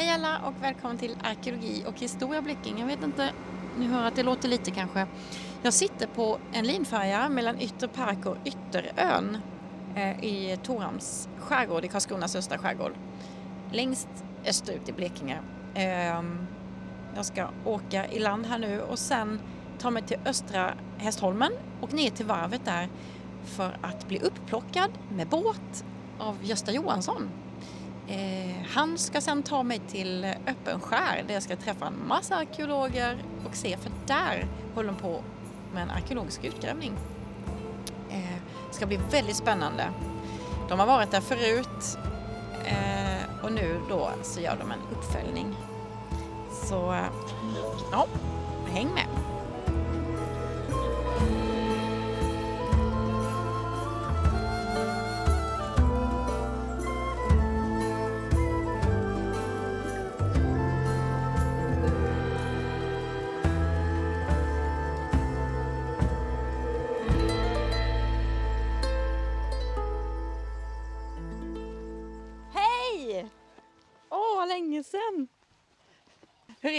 [0.00, 2.80] Hej alla och välkommen till Arkeologi och historia Blekinge.
[2.80, 3.32] Jag vet inte,
[3.78, 5.06] ni hör att det låter lite kanske.
[5.62, 9.38] Jag sitter på en linfärja mellan Yttre Park och Ytterön
[9.96, 12.92] eh, i Torhamns skärgård i Karlskronas östra skärgård.
[13.72, 14.08] Längst
[14.46, 15.38] österut i Blekinge.
[15.74, 16.22] Eh,
[17.16, 19.40] jag ska åka i land här nu och sen
[19.78, 22.88] ta mig till östra Hästholmen och ner till varvet där
[23.44, 25.84] för att bli upplockad med båt
[26.18, 27.30] av Gösta Johansson.
[28.10, 33.22] Eh, han ska sen ta mig till Öppenskär där jag ska träffa en massa arkeologer
[33.46, 35.22] och se för där håller de på
[35.74, 36.92] med en arkeologisk utgrävning.
[38.10, 38.36] Eh,
[38.70, 39.90] ska bli väldigt spännande.
[40.68, 41.98] De har varit där förut
[42.64, 45.54] eh, och nu då så gör de en uppföljning.
[46.68, 47.04] Så eh,
[47.92, 48.06] ja,
[48.72, 49.09] häng med!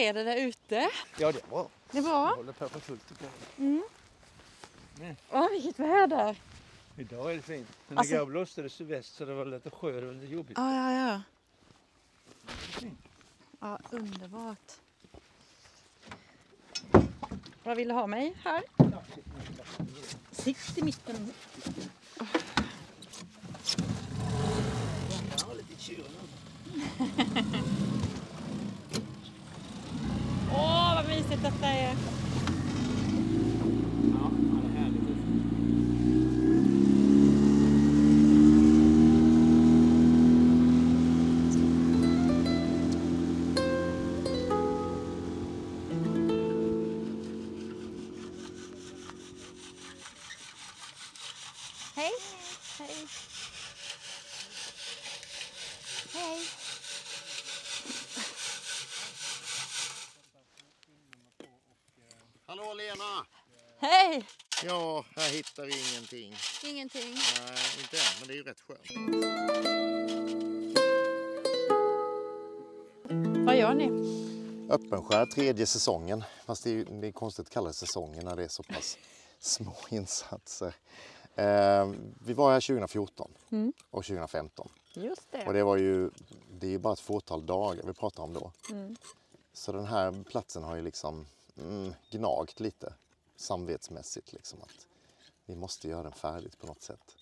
[0.02, 0.90] Är det där ute?
[1.18, 1.70] Ja, det är bra.
[1.92, 2.36] Det Jag var?
[2.36, 3.26] håller på för fullt tycker
[3.58, 3.84] jag.
[5.32, 6.36] Åh, vilket väder!
[6.98, 7.68] Idag är det fint.
[7.88, 10.58] Men Alltså- igår blåste det sydväst så det var lite sjö, det var lite jobbigt.
[10.58, 11.22] Ja, ja, ja.
[13.60, 14.72] Ja, underbart.
[17.64, 18.64] Vad vill du ha mig här?
[20.32, 21.34] Sitt i mitten.
[22.18, 22.26] Ja,
[31.32, 31.96] lite kyl
[62.92, 63.26] Lena!
[63.80, 64.26] Hej!
[64.64, 66.36] Ja, här hittar vi ingenting.
[66.66, 67.14] Ingenting.
[67.14, 68.82] Nej, inte än, men det är ju rätt skönt.
[73.46, 73.92] Vad gör ni?
[74.72, 76.24] Öppenskär tredje säsongen.
[76.46, 78.64] Fast det är, ju- det är konstigt att kalla det säsongen när det är så
[78.64, 78.98] pass
[79.40, 80.76] små insatser.
[81.36, 81.92] Eh,
[82.26, 83.74] vi var här 2014 Mm.
[83.90, 84.70] och 2015.
[84.94, 85.54] Just Och det.
[85.54, 86.10] det var ju,
[86.52, 88.52] det är ju bara ett fåtal dagar vi pratar om då.
[88.72, 88.96] Mm.
[89.54, 91.26] Så den här platsen har ju liksom
[91.58, 92.94] mm, gnagt lite
[93.36, 94.88] samvetsmässigt liksom att
[95.46, 97.16] vi måste göra den färdigt på något sätt.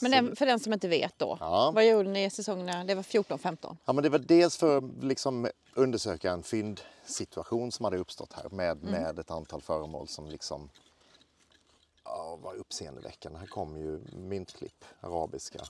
[0.00, 1.36] Men den, för den som inte vet då.
[1.40, 1.70] Ja.
[1.74, 2.84] Vad gjorde ni i säsongerna?
[2.84, 3.76] Det var 14-15.
[3.84, 8.48] Ja, men det var dels för att liksom undersöka en fyndsituation som hade uppstått här
[8.48, 10.70] med, med ett antal föremål som liksom
[12.04, 13.38] ja, var uppseendeväckande.
[13.38, 15.64] Här kom ju myntklipp, arabiska.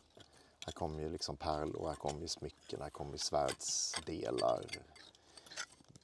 [0.66, 4.66] Här kom ju liksom pärlor, här kom ju smycken, här kom ju svärdsdelar.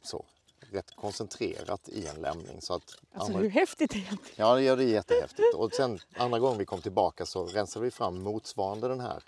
[0.03, 0.25] Så,
[0.73, 2.61] rätt koncentrerat i en lämning.
[2.61, 4.19] Så att Alltså andra- hur häftigt är det?
[4.37, 5.55] Ja, ja, det är jättehäftigt.
[5.55, 9.23] Och sen andra gången vi kom tillbaka så rensade vi fram motsvarande den här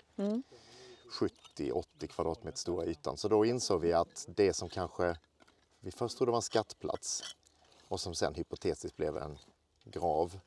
[1.11, 3.17] 70-80 kvadratmeter stora ytan.
[3.17, 5.17] Så då insåg vi att det som kanske
[5.79, 7.23] vi först trodde var en skattplats
[7.87, 9.37] och som sen hypotetiskt blev en
[9.83, 10.39] grav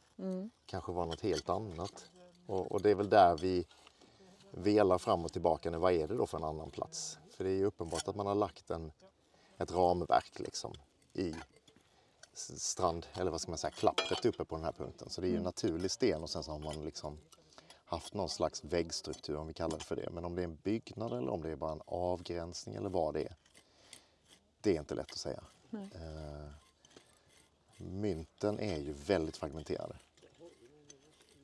[0.67, 2.05] kanske var något helt annat.
[2.47, 3.67] Och, och det är väl där vi
[4.51, 5.79] velar fram och tillbaka nu.
[5.79, 7.19] Vad är det då för en annan plats?
[7.31, 8.93] För det är ju uppenbart att man har lagt en,
[9.59, 10.73] ett ramverk liksom
[11.13, 11.35] i
[12.35, 15.11] strand, eller vad ska man säga, klappret uppe på den här punkten.
[15.11, 17.19] Så det är ju en naturlig sten och sen så har man liksom
[17.85, 20.11] haft någon slags väggstruktur om vi kallar det för det.
[20.11, 23.15] Men om det är en byggnad eller om det är bara en avgränsning eller vad
[23.15, 23.37] det är.
[24.61, 25.45] Det är inte lätt att säga.
[25.95, 26.51] Eh,
[27.77, 29.97] mynten är ju väldigt fragmenterade.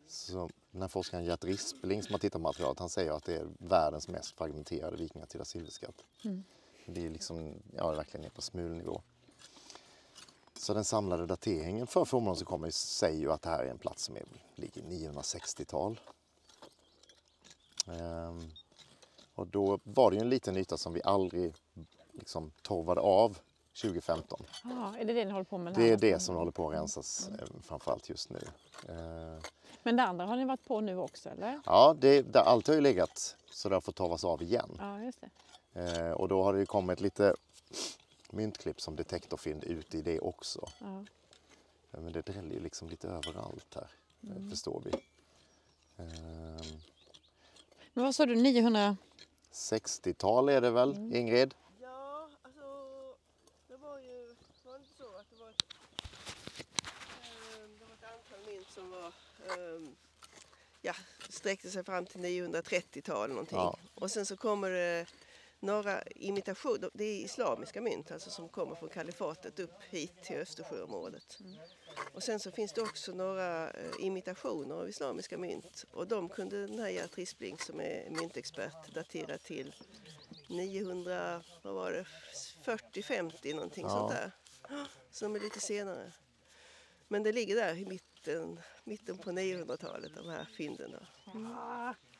[0.08, 3.36] Så den här forskaren Gert Rispling som har tittat på materialet, han säger att det
[3.36, 6.04] är världens mest fragmenterade vikingatida silverskatt.
[6.94, 9.02] Det är liksom, ja, verkligen ner på smulnivå.
[10.56, 13.78] Så den samlade dateringen för formeln som kommer säger ju att det här är en
[13.78, 16.00] plats som är, ligger 960-tal.
[17.86, 18.50] Ehm,
[19.34, 21.54] och då var det ju en liten yta som vi aldrig
[22.12, 23.38] liksom torvade av
[23.82, 24.40] 2015.
[24.64, 25.74] Ja, är det det ni håller på med?
[25.74, 28.40] Det är det som håller på att rensas eh, framförallt just nu.
[28.88, 29.40] Ehm,
[29.82, 31.60] Men det andra har ni varit på nu också eller?
[31.66, 34.76] ja, det, det, allt har ju legat så det har fått torvas av igen.
[34.78, 35.28] Ja, just det.
[35.74, 37.34] Eh, och då har det ju kommit lite
[38.30, 40.68] myntklipp som detektorfynd ut i det också.
[40.78, 41.04] Ja.
[41.90, 43.90] Men det dräller ju liksom lite överallt här,
[44.22, 44.44] mm.
[44.44, 44.90] det förstår vi.
[45.96, 46.66] Eh,
[47.92, 48.96] Men vad sa du, 900?
[49.52, 51.14] 60-tal är det väl, mm.
[51.14, 51.54] Ingrid?
[51.80, 52.60] Ja, alltså
[53.68, 54.34] det var ju,
[54.64, 55.64] var inte så att det var ett,
[57.22, 59.12] eh, det var ett antal mynt som var
[59.48, 59.96] ehm,
[60.82, 60.94] ja,
[61.28, 63.58] sträckte sig fram till 930-tal någonting.
[63.58, 63.76] Ja.
[63.94, 65.06] Och sen så kommer det
[65.60, 71.38] några imitationer, det är islamiska mynt alltså som kommer från kalifatet upp hit till Östersjöområdet.
[72.14, 76.66] Och sen så finns det också några eh, imitationer av islamiska mynt och de kunde
[76.66, 79.74] den här Gert Rispling som är myntexpert datera till
[80.48, 82.06] 900, vad var det,
[82.64, 83.90] 40-50 någonting Ja.
[83.90, 84.30] sånt där.
[85.10, 86.12] Så de är lite senare.
[87.08, 90.90] Men det ligger där i mitten, mitten på 900-talet de här fynden.
[90.90, 91.06] Då.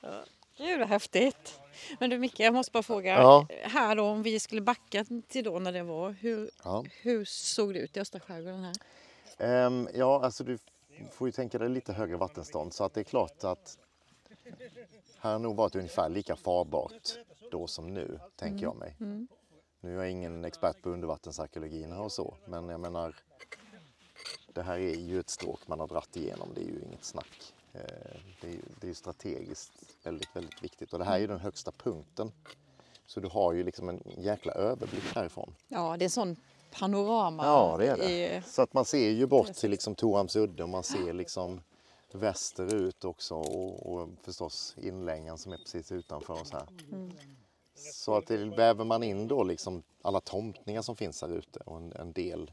[0.01, 0.25] Ja.
[0.61, 1.61] Gud vad häftigt.
[2.01, 3.13] Men du Micke, jag måste bara fråga.
[3.13, 3.47] Ja.
[3.63, 6.11] Här då, om vi skulle backa till då när det var.
[6.11, 6.85] Hur, Ja.
[7.03, 8.75] hur såg det ut i östra skärgården här?
[9.39, 10.59] Ehm, ja, alltså du
[11.13, 13.79] får ju tänka dig lite högre vattenstånd så att det är klart att
[15.19, 17.19] här har nog varit ungefär lika farbart
[17.51, 18.97] då som nu, tänker jag mig.
[19.81, 23.15] Nu är jag ingen expert på undervattensarkeologin och så, men jag menar
[24.53, 27.55] det här är ju ett stråk man har dratt igenom, det är ju inget snack.
[27.73, 27.81] Eh,
[28.41, 29.73] Det är det är strategiskt
[30.03, 32.33] väldigt, väldigt viktigt och det här är ju den högsta punkten.
[33.07, 35.55] Så du har ju liksom en jäkla överblick härifrån.
[35.69, 36.37] Ja, det är sån
[36.79, 37.45] panorama.
[37.45, 38.37] Ja, det är det.
[38.37, 41.61] i- Så att man ser ju bort till liksom Torhamns udde och man ser liksom
[42.13, 46.67] västerut också och, och förstås inlängan som är precis utanför oss här.
[47.75, 51.77] Så att det väver man in då liksom alla tomtningar som finns här ute och
[51.77, 52.51] en, en del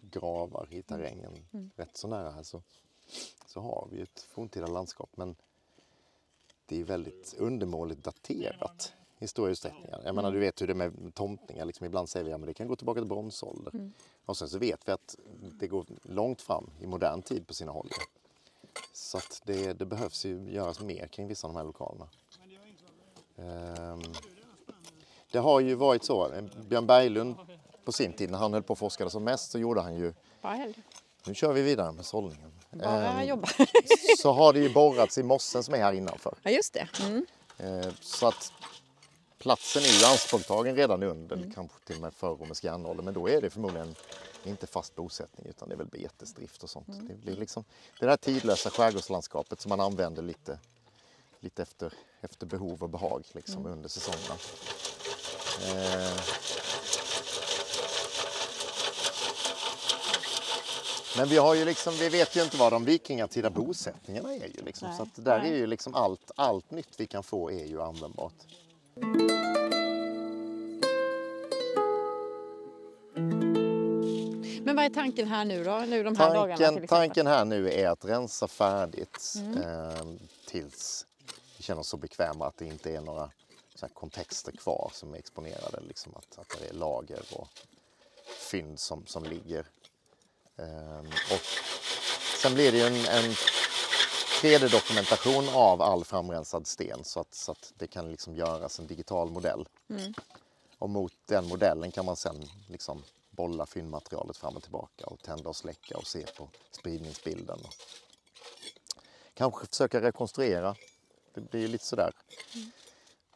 [0.00, 1.46] gravar i terrängen
[1.76, 2.62] rätt så nära här så,
[3.46, 5.36] så har vi ett forntida landskap men
[6.66, 10.02] det är väldigt undermåligt daterat i stora utsträckningar.
[10.04, 11.64] Jag menar, du vet hur det är med tomtningar.
[11.64, 13.90] Liksom, ibland säger vi att ja, det kan gå tillbaka till bronsålder.
[14.26, 15.16] Och sen så vet vi att
[15.58, 17.88] det går långt fram i modern tid på sina håll.
[18.92, 22.08] Så att det, det behövs ju göras mer kring vissa av de här lokalerna.
[23.36, 24.02] Ehm,
[25.30, 26.32] det har ju varit så.
[26.68, 27.36] Björn Berglund
[27.84, 30.14] på sin tid när han höll på och forskade som mest så gjorde han ju,
[31.26, 32.52] nu kör vi vidare med sållningen.
[32.70, 33.48] bara Ehm, jobba.
[34.18, 36.34] så har det ju borrats i mossen som är här innanför.
[36.42, 36.88] Ja, just det.
[37.00, 37.26] Mm.
[37.58, 38.52] Eh, Så att
[39.38, 43.02] platsen är ju anspråktagen redan under, kanske till och med före romersk järnålder.
[43.02, 43.94] Men då är det förmodligen
[44.44, 46.86] inte fast bosättning utan det är väl betesdrift och sånt.
[47.08, 47.64] Det blir liksom
[48.00, 50.58] det där tidlösa skärgårdslandskapet som man använder lite,
[51.40, 54.34] lite efter, efter behov och behag liksom, under säsongerna.
[55.66, 56.20] Eh,
[61.16, 64.46] Men vi, har ju liksom, vi vet ju inte vad de vikingatida bosättningarna är.
[64.46, 64.92] Ju liksom.
[64.96, 68.34] Så att där är ju liksom allt, allt nytt vi kan få är ju användbart.
[74.64, 75.78] Men vad är tanken här nu då?
[75.78, 79.34] Nu de här dagarna till Tanken, tanken här nu är att rensa färdigt
[79.64, 80.06] eh,
[80.46, 81.06] tills
[81.56, 83.30] vi känner oss så bekväma att det inte är några
[83.74, 85.80] så kontexter kvar som är exponerade.
[85.80, 87.48] Liksom att, att det är lager och
[88.50, 89.66] fynd som, som ligger.
[90.60, 91.40] Ehm, och
[92.42, 93.34] sen blir det ju en, en
[94.42, 99.30] 3D-dokumentation av all framrensad sten så att, så att det kan liksom göras en digital
[99.30, 99.68] modell.
[100.78, 105.48] Och mot den modellen kan man sen liksom bolla fyndmaterialet fram och tillbaka och tända
[105.48, 107.58] och släcka och se på spridningsbilden.
[107.58, 107.74] Och
[109.34, 110.76] kanske försöka rekonstruera.
[111.34, 112.12] Det blir ju lite sådär.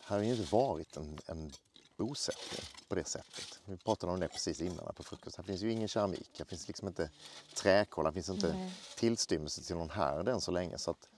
[0.05, 1.53] Här har ju inte varit en, en
[1.97, 3.61] bosättning på det sättet.
[3.65, 5.37] Vi pratade om det precis innan på frukost.
[5.37, 7.11] Här finns ju ingen keramik, här finns liksom inte
[7.55, 8.73] träkol, här finns inte Nej.
[8.97, 10.79] tillstymmelse till någon härd än så länge.
[10.79, 11.09] Så att,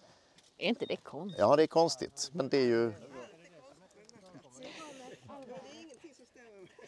[0.59, 1.39] Är inte det konstigt?
[1.41, 2.93] ja, det är konstigt, men det är ju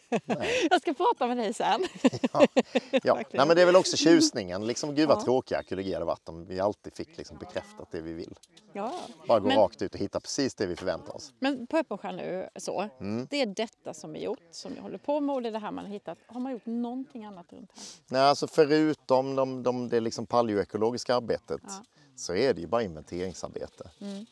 [0.69, 1.81] Jag ska prata med dig sen.
[2.33, 3.25] Ja, Verkligen.
[3.33, 4.67] nej, men det är väl också tjusningen.
[4.67, 5.21] Liksom, gud vad Ja.
[5.23, 8.35] tråkig arkeologi hade varit om vi alltid fick liksom bekräftat det vi vill.
[8.73, 8.93] Ja.
[9.27, 11.33] Bara gå Men- rakt ut och hitta precis det vi förväntar oss.
[11.39, 13.27] Men på Öppensjö nu, så, Mm.
[13.29, 15.59] det är detta som är gjort, som jag håller på med och det är det
[15.59, 16.17] här man har hittat.
[16.27, 17.83] Har man gjort någonting annat runt här?
[18.07, 21.83] Nej, alltså förutom de, de, det liksom paleoekologiska arbetet Ja.
[22.15, 23.89] så är det ju bara inventeringsarbete.
[24.01, 24.25] Mm.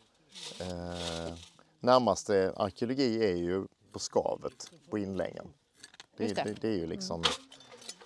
[0.60, 1.34] Eh,
[1.80, 5.48] närmaste arkeologi är ju på skavet på inlängen.
[6.18, 6.44] Det, det.
[6.44, 6.54] det.
[6.62, 7.24] Det, är ju liksom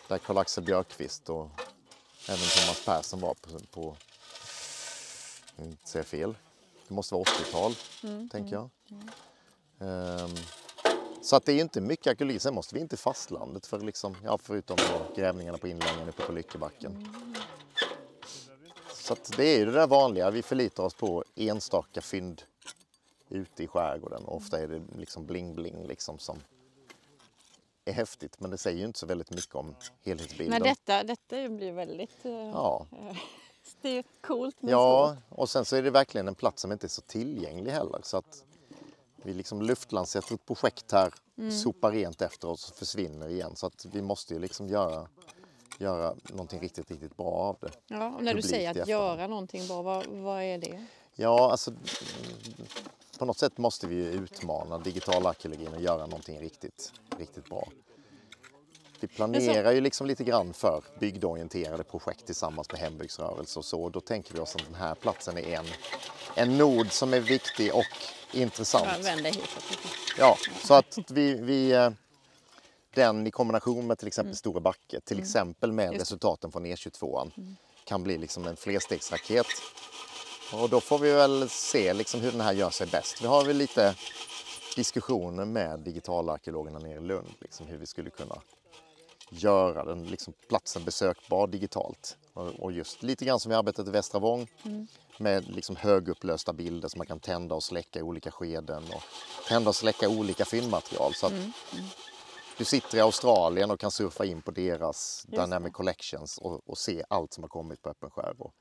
[0.08, 1.50] där Karl-Axel Björkqvist och
[2.30, 3.96] även Thomas Persson var på, på
[5.64, 6.36] inte säga fel,
[6.88, 7.76] det måste vara 80-tal
[8.30, 8.70] tänker jag.
[9.80, 10.36] Ehm,
[11.22, 12.40] så att det är inte mycket arkeologi.
[12.40, 14.78] Sen måste vi in till fastlandet för liksom, ja, förutom
[15.16, 17.16] grävningarna på inlängen uppe på Lyckebacken.
[18.94, 20.32] Så att det är ju det där vanliga.
[20.32, 22.42] Vi förlitar oss på enstaka fynd
[23.30, 24.24] ute i skärgården.
[24.24, 26.40] Och ofta är det liksom bling-bling liksom som
[27.86, 28.40] är häftigt.
[28.40, 30.50] Men det säger ju inte så väldigt mycket om helhetsbilden.
[30.50, 32.26] Men detta, detta blir väldigt...
[32.26, 32.86] eh, Ja,
[33.82, 34.58] Det är coolt.
[34.60, 38.00] Ja, och sen så är det verkligen en plats som inte är så tillgänglig heller.
[38.04, 38.44] Så att
[39.16, 41.52] vi liksom luftlandsätter ett projekt här, Mm.
[41.52, 43.56] sopar rent efter oss och försvinner igen.
[43.56, 45.08] Så att vi måste ju liksom göra,
[45.80, 47.72] göra någonting riktigt, riktigt bra av det.
[47.88, 50.86] Ja, och när du säger att göra någonting bra, vad, vad är det?
[51.16, 51.82] Ja, alltså mm,
[53.20, 57.68] på något sätt måste vi ju utmana digitalarkeologin och göra någonting riktigt, riktigt bra.
[59.00, 63.90] Vi planerar ju liksom lite grann för bygdeorienterade projekt tillsammans med hembygdsrörelse och så.
[63.90, 65.66] Då tänker vi oss att den här platsen är en,
[66.36, 67.86] en nod som är viktig och
[68.34, 68.86] intressant.
[70.20, 71.90] Ja, så att vi, vi eh,
[72.94, 74.36] den i kombination med till exempel Mm.
[74.36, 77.56] Stora Backe, till exempel med Just resultaten från E22 Mm.
[77.84, 79.48] kan bli liksom en flerstegsraket.
[80.54, 83.22] Och då får vi väl se liksom hur den här gör sig bäst.
[83.22, 83.96] Vi har väl lite
[84.76, 88.42] diskussioner med digitalarkeologerna nere i Lund, liksom hur vi skulle kunna
[89.30, 92.18] göra den liksom platsen besökbar digitalt.
[92.34, 94.48] Och, och just lite grann som vi arbetat i Västra Vång
[95.18, 99.04] med liksom högupplösta bilder som man kan tända och släcka i olika skeden och
[99.48, 101.14] tända och släcka olika fyndmaterial.
[101.14, 101.34] Så att
[102.62, 107.04] du sitter i Australien och kan surfa in på deras Dynamic Collections och, och se
[107.08, 108.34] allt som har kommit på öppen skär.
[108.38, 108.54] Och,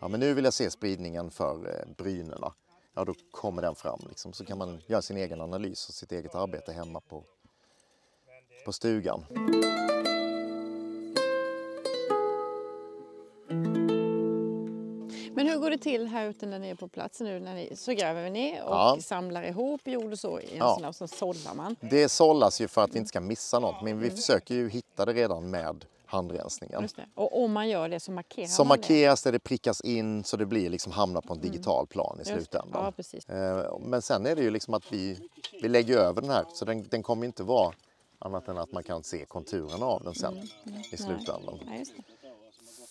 [0.00, 2.52] ja, men nu vill jag se spridningen för eh, brynerna.
[2.94, 4.00] Ja, då kommer den fram.
[4.08, 4.32] Liksom.
[4.32, 7.24] Så kan man göra sin egen analys och sitt eget arbete hemma på,
[8.64, 9.24] på stugan.
[15.76, 17.40] Det till här ute när ni är på plats nu?
[17.40, 18.98] När ni, så gräver ni och Ja.
[19.00, 20.74] samlar ihop jord och så i en Ja.
[20.74, 21.76] sån här, och så sållar man.
[21.80, 25.04] Det sållas ju för att vi inte ska missa något, men vi försöker ju hitta
[25.04, 26.88] det redan med handrensningen.
[27.14, 30.36] Och om man gör det så markerar Så man markeras det, det prickas in så
[30.36, 32.92] det blir liksom hamnar på en digital plan i slutändan.
[33.28, 33.34] Ja.
[33.34, 35.18] Eh, Men sen är det ju liksom att vi,
[35.62, 37.72] vi lägger över den här så den, den kommer inte vara
[38.18, 40.48] annat än att man kan se konturerna av den sen
[40.92, 41.58] i slutändan.
[41.78, 42.25] Just det.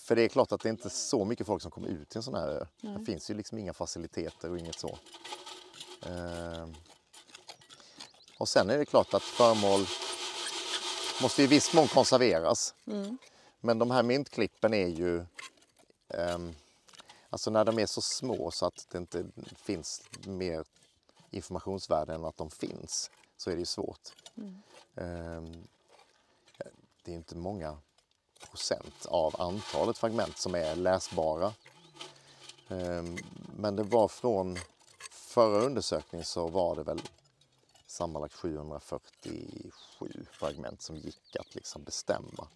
[0.06, 2.18] För det är klart att det inte är så mycket folk som kommer ut till
[2.18, 2.66] en sån här ö.
[2.80, 4.98] Det finns ju liksom inga faciliteter och inget så.
[6.06, 6.68] Eh,
[8.38, 9.80] Och sen är det klart att föremål
[11.22, 12.74] måste i viss mån konserveras.
[13.60, 15.24] Men de här myntklippen är ju
[16.08, 16.54] ehm,
[17.30, 20.64] Alltså när de är så små så att det inte finns mer
[21.30, 24.12] informationsvärde än att de finns så är det ju svårt.
[24.94, 25.66] Ehm,
[27.02, 27.78] Det är inte många
[28.40, 31.52] procent av antalet fragment som är läsbara.
[32.68, 33.16] Ehm,
[33.56, 34.56] Men det var från
[35.10, 37.02] förra undersökningen så var det väl
[37.86, 39.72] sammanlagt 747
[40.30, 42.48] fragment som gick att liksom bestämma.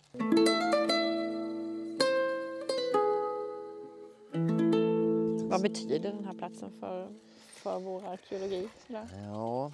[5.51, 7.15] Vad betyder den här platsen för,
[7.49, 8.69] för vår arkeologi?
[8.87, 9.09] Sådär?
[9.25, 9.73] Ja,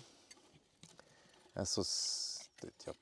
[1.55, 1.83] alltså,
[2.85, 2.95] jag,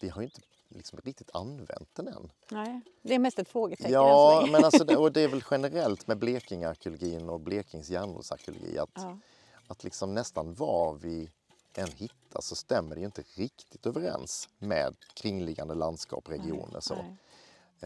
[0.00, 0.40] vi har ju inte
[0.74, 2.32] liksom riktigt använt den än.
[2.50, 6.18] Nej, det är mest ett frågetecken Ja, men alltså, och det är väl generellt med
[6.18, 9.18] Blekingearkeologin och Blekings järnåldersarkeologi att, Ja.
[9.66, 11.30] att liksom nästan var vi
[11.74, 16.80] än hittar så stämmer det ju inte riktigt överens med kringliggande landskap, regioner.
[16.80, 16.94] Så.
[16.94, 17.16] Nej.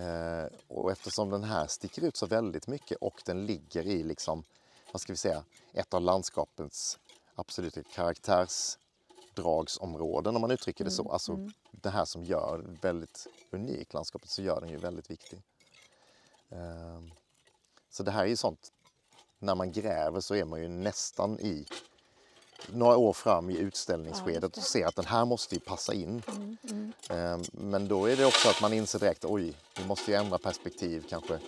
[0.05, 4.45] Eh, och eftersom den här sticker ut så väldigt mycket och den ligger i liksom,
[4.93, 6.99] vad ska vi säga, ett av landskapens
[7.35, 7.83] absoluta
[9.43, 11.13] karaktärsdragsområden om man uttrycker det så.
[11.13, 15.43] Alltså det här som gör väldigt unikt landskapet så gör den ju väldigt viktig.
[16.51, 17.01] Eh,
[17.91, 18.73] så det här är ju sånt,
[19.39, 21.67] när man gräver så är man ju nästan i
[22.73, 26.23] några år fram i utställningsskedet och ser att den här måste ju passa in.
[27.11, 30.39] Eh, Men då är det också att man inser direkt, oj, vi måste ju ändra
[30.39, 31.39] perspektiv, kanske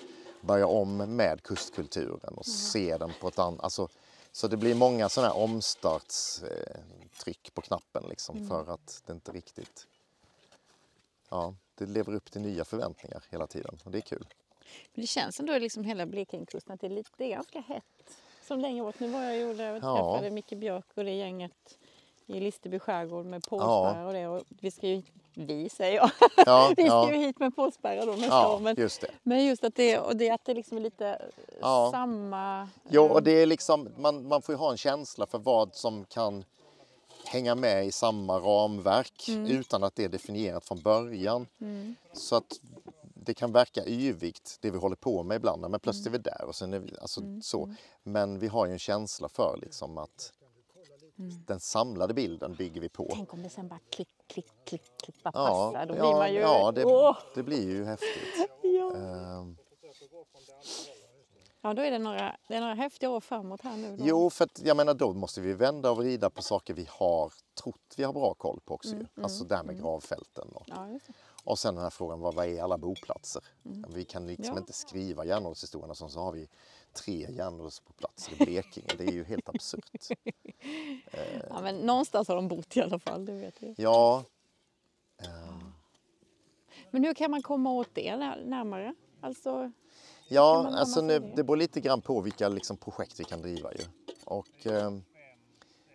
[0.40, 3.64] börja om med kustkulturen och se den på ett annat...
[3.64, 3.88] Alltså,
[4.32, 9.86] så det blir många sådana här omstartstryck på knappen liksom för att det inte riktigt...
[11.28, 14.26] Ja, det lever upp till nya förväntningar hela tiden och det är kul.
[14.94, 17.84] Men det känns ändå liksom hela Blekingekusten att det är, lite, det är ganska hett.
[18.42, 19.00] Som längre bort.
[19.00, 19.80] Nu var jag och gjorde, jag Ja.
[20.12, 21.78] träffade Micke Björk och det gänget
[22.26, 24.26] i Listerby skärgård med pålspärrar och det.
[24.28, 25.02] Och vi ska ju,
[25.34, 26.10] vi säger jag,
[26.46, 28.60] Ja, vi ska ja, ju hit med pålspärrar då nästa ja år.
[28.60, 31.22] Men, just men just att det, och det, att det liksom är lite
[31.60, 31.88] Ja.
[31.92, 32.68] samma...
[32.88, 35.74] Jo, eh, och det är liksom, man, man får ju ha en känsla för vad
[35.74, 36.44] som kan
[37.24, 41.46] hänga med i samma ramverk utan att det är definierat från början.
[42.12, 42.60] Så att
[43.14, 46.44] det kan verka yvigt det vi håller på med ibland, men plötsligt är vi där
[46.44, 47.74] och sen är vi, alltså, så.
[48.02, 50.32] Men vi har ju en känsla för liksom att
[51.46, 53.08] den samlade bilden bygger vi på.
[53.14, 55.86] Tänk om det sen bara klick, klick, klick, klick bara Ja, passar.
[55.86, 56.40] Då ja, blir man ju...
[56.40, 58.48] ja det, det blir ju häftigt.
[58.62, 58.96] ja.
[58.96, 59.56] Ehm,
[61.60, 63.96] ja, då är det några, det är några häftiga år framåt här nu.
[63.96, 64.04] Då.
[64.06, 67.32] Jo, för att, jag menar då måste vi vända och vrida på saker vi har
[67.62, 68.96] trott vi har bra koll på också.
[68.96, 69.06] ju.
[69.22, 70.48] alltså det här med gravfälten.
[70.54, 70.98] Och, Ja,
[71.44, 73.42] och sen den här frågan, vad, vad är alla boplatser?
[73.88, 74.60] Vi kan liksom Ja.
[74.60, 76.48] inte skriva järnåldershistorierna som så har vi
[76.92, 78.88] tre järnåldersplatser i Blekinge.
[78.98, 79.90] Det är ju helt absurt.
[81.48, 83.74] Ja, men någonstans har de bott i alla fall, det vet vi.
[83.78, 84.24] Ja,
[85.22, 85.72] ehm,
[86.90, 88.94] Men hur kan man komma åt det när- närmare?
[89.20, 89.72] Alltså,
[90.28, 91.32] Ja, alltså nu, det?
[91.36, 93.84] det beror lite grann på vilka liksom, projekt vi kan driva ju.
[94.24, 94.90] Och eh,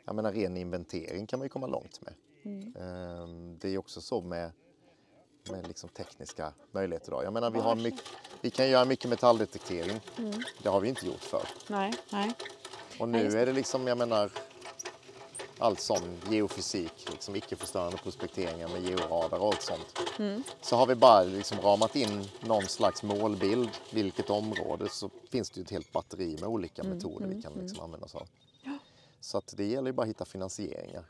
[0.05, 2.13] jag menar ren inventering kan man ju komma långt med.
[2.43, 2.75] Mm.
[2.75, 3.27] Eh,
[3.59, 4.51] det är också så med,
[5.51, 7.23] med liksom tekniska möjligheter idag.
[7.23, 8.03] Jag menar vi, har mycket,
[8.41, 10.01] vi kan göra mycket metalldetektering.
[10.17, 10.33] Mm.
[10.63, 11.47] Det har vi inte gjort förr.
[11.67, 12.33] nej, nej.
[12.39, 14.31] Och Ja, nu just är det liksom, jag menar,
[15.59, 19.99] allt sån geofysik, liksom icke-förstörande prospekteringar med georadar och allt sånt.
[20.19, 20.43] Mm.
[20.61, 25.59] Så har vi bara liksom ramat in någon slags målbild, vilket område, så finns det
[25.59, 28.27] ju ett helt batteri med olika Mm, metoder vi kan liksom använda oss av.
[29.19, 31.03] Så att det gäller ju bara att hitta finansieringar.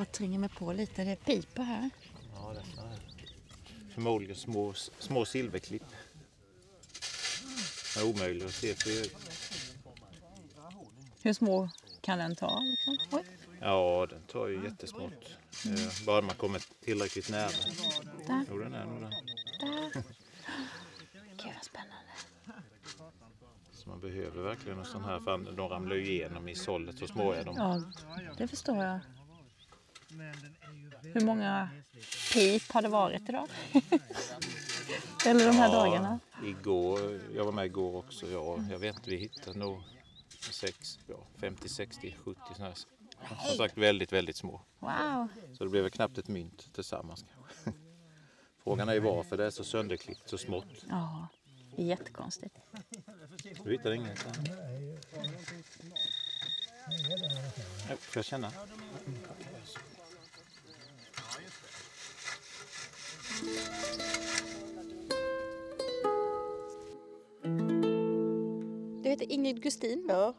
[0.00, 1.04] Bara tränger mig på lite.
[1.04, 1.90] Det piper här.
[2.34, 2.98] Ja, detta är
[3.94, 5.82] förmodligen små, små silverklipp.
[7.94, 9.06] Det är omöjligt att se för
[11.22, 11.68] Hur små
[12.00, 12.60] kan den ta?
[12.60, 13.18] Liksom?
[13.18, 13.24] Oj.
[13.60, 15.36] Ja, den tar ju jättesmått.
[15.66, 17.48] Eh, Bara man kommer tillräckligt nära.
[18.26, 18.44] Där.
[18.50, 19.14] Jo, den är nog där.
[21.12, 22.12] Gud vad spännande.
[23.72, 27.06] Så man behöver verkligen en sån här, för de ramlar ju igenom i sållet så
[27.06, 27.56] små är de.
[27.56, 27.82] Ja,
[28.38, 29.00] det förstår jag.
[31.12, 31.68] Hur många
[32.32, 33.48] pip har det varit idag?
[35.26, 36.20] Eller de här dagarna?
[36.44, 39.82] Igår, jag var med igår också, ja, jag vet inte, vi hittade nog
[40.50, 42.76] sex, ja, 50, 60, 70 sådana här.
[43.48, 44.60] Som sagt väldigt, väldigt små.
[44.78, 45.28] Wow.
[45.58, 47.80] Så det blev väl knappt ett mynt tillsammans kanske.
[48.64, 50.84] Frågan är ju varför det är så sönderklippt så smått.
[50.88, 51.28] Ja,
[51.76, 52.56] det är jättekonstigt.
[53.64, 54.26] Du hittar inget?
[57.88, 58.52] Ja, Får jag känna?
[69.02, 70.06] Du heter Ingrid Gustin.
[70.08, 70.34] Ja,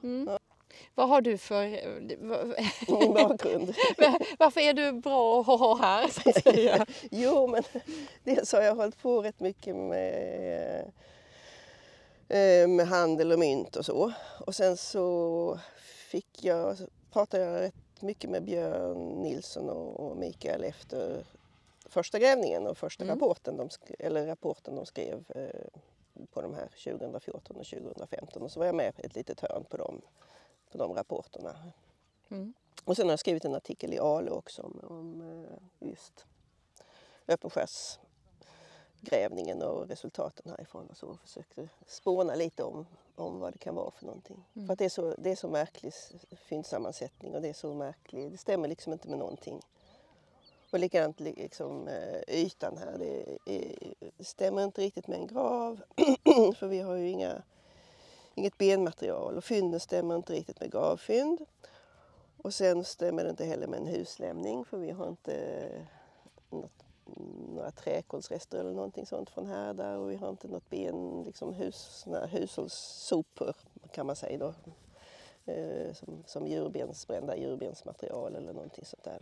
[0.95, 1.63] Vad har du för...
[2.99, 3.73] min bakgrund.
[4.39, 6.85] Varför är du bra att ha här så att säga?
[7.11, 7.63] Jo, men
[8.23, 10.91] dels har jag hållit på rätt mycket med,
[12.29, 14.11] eh, med handel och mynt och så.
[14.45, 15.59] Och sen så
[16.11, 16.77] fick jag,
[17.13, 21.25] pratade jag rätt mycket med Björn Nilsson och Mikael efter
[21.91, 23.15] första grävningen och första Mm.
[23.15, 25.49] rapporten, de, eller rapporten de skrev eh,
[26.31, 28.41] på de här 2014 och 2015.
[28.41, 30.01] Och så var jag med ett litet hörn på de,
[30.71, 31.55] på de rapporterna.
[32.29, 32.53] Mm.
[32.85, 35.45] Och sen har jag skrivit en artikel i Ale också om, om eh,
[35.87, 36.25] just
[37.27, 43.75] öppenskärsgrävningen och resultaten härifrån och så och försökte spåna lite om, om vad det kan
[43.75, 44.43] vara för någonting.
[44.67, 45.93] För att det är så, det är så märklig
[46.31, 49.61] fyndsammansättning och det är så märklig, det stämmer liksom inte med någonting.
[50.71, 55.81] Och likadant liksom, eh, ytan här, det, är, eh, stämmer inte riktigt med en grav
[56.55, 57.41] för vi har ju inga,
[58.35, 61.45] inget benmaterial och fynden stämmer inte riktigt med gravfynd.
[62.37, 65.81] Och sen stämmer det inte heller med en huslämning för vi har inte eh,
[66.49, 66.83] något,
[67.55, 71.53] några träkolsrester eller någonting sånt från här där och vi har inte något ben, liksom
[71.53, 73.53] hus, hushållssopor
[73.91, 74.53] kan man säga då.
[75.45, 79.19] Eh, som, som djurbensbrända djurbensmaterial eller någonting sånt där.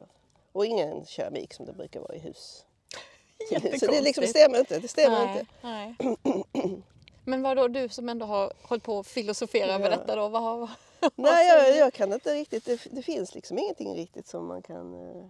[0.51, 2.65] Och ingen keramik som det brukar vara i hus.
[3.79, 4.79] Så det, liksom stämmer inte.
[4.79, 5.51] Det stämmer nej, inte.
[5.61, 5.95] nej.
[7.23, 9.97] Men vad då du som ändå har hållit på att filosofera över Ja.
[9.97, 10.27] detta då?
[10.27, 10.69] Vad har,
[11.15, 12.65] Nej, jag, jag kan inte riktigt.
[12.65, 15.25] Det, det finns liksom ingenting riktigt som man kan, eh,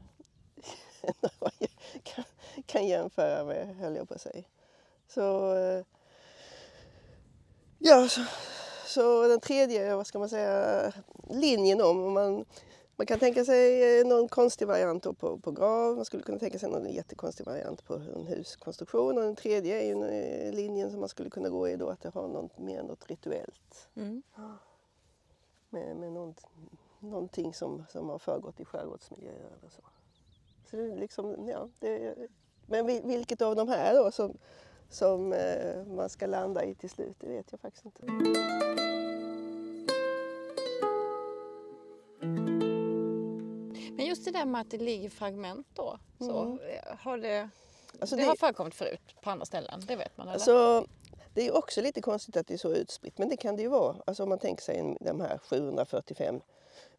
[2.04, 2.24] kan,
[2.66, 4.44] kan jämföra med, höll jag på att säga.
[5.08, 5.84] Så, eh,
[7.80, 8.22] ja, så,
[8.86, 10.94] så den tredje, vad ska man säga,
[11.30, 12.46] linjen om, om man,
[13.00, 16.60] man kan tänka sig eh, någon konstig variant på, på grav, man skulle kunna tänka
[16.60, 21.00] sig någon jättekonstig variant på en huskonstruktion och den tredje är ju eh, linjen som
[21.00, 24.22] man skulle kunna gå i då att det har något, mer något rituellt mm.
[25.70, 26.46] med, med något,
[27.00, 29.82] någonting som, som har föregått i skärgårdsmiljöer eller så.
[30.70, 32.16] så det är liksom, ja, det,
[32.66, 34.38] men vil- vilket av de här då som,
[34.90, 38.89] som eh, man ska landa i till slut, det vet jag faktiskt inte.
[44.10, 46.00] Just det där med att det ligger fragment då.
[46.20, 46.60] Så, Mm.
[46.60, 47.50] eh, har det,
[48.00, 50.34] Alltså det, det- har förekommit förut på andra ställen, det vet man eller?
[50.34, 50.86] Alltså,
[51.34, 53.68] det är också lite konstigt att det är så utspritt, men det kan det ju
[53.68, 53.96] vara.
[54.08, 56.42] Alltså om man tänker sig de här 745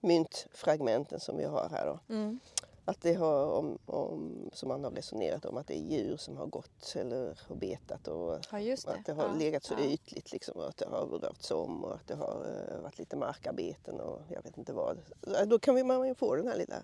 [0.00, 2.14] myntfragmenten som vi har här då.
[2.14, 2.40] Mm.
[2.84, 6.36] Att det har, om, om, som man har resonerat om, att det är djur som
[6.36, 8.86] har gått eller har betat och Ja, det.
[8.88, 9.84] att det har Ja, legat så ja.
[9.84, 13.16] ytligt liksom, och att det har rörts om och att det har eh, varit lite
[13.16, 14.98] markarbeten och jag vet inte vad.
[15.46, 16.76] Då kan vi- man ju få den här lilla,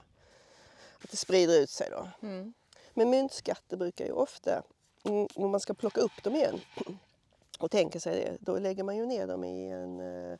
[1.04, 2.08] att det sprider ut sig då.
[2.22, 2.52] Mm.
[2.94, 4.62] Men myntskatter brukar ju ofta,
[5.04, 6.60] mm, om man ska plocka upp dem igen,
[7.58, 10.38] och tänker sig det, då lägger man ju ner dem i en eh,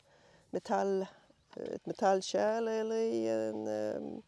[0.51, 1.07] metall,
[1.57, 4.21] ett metallkärl eller i en eh,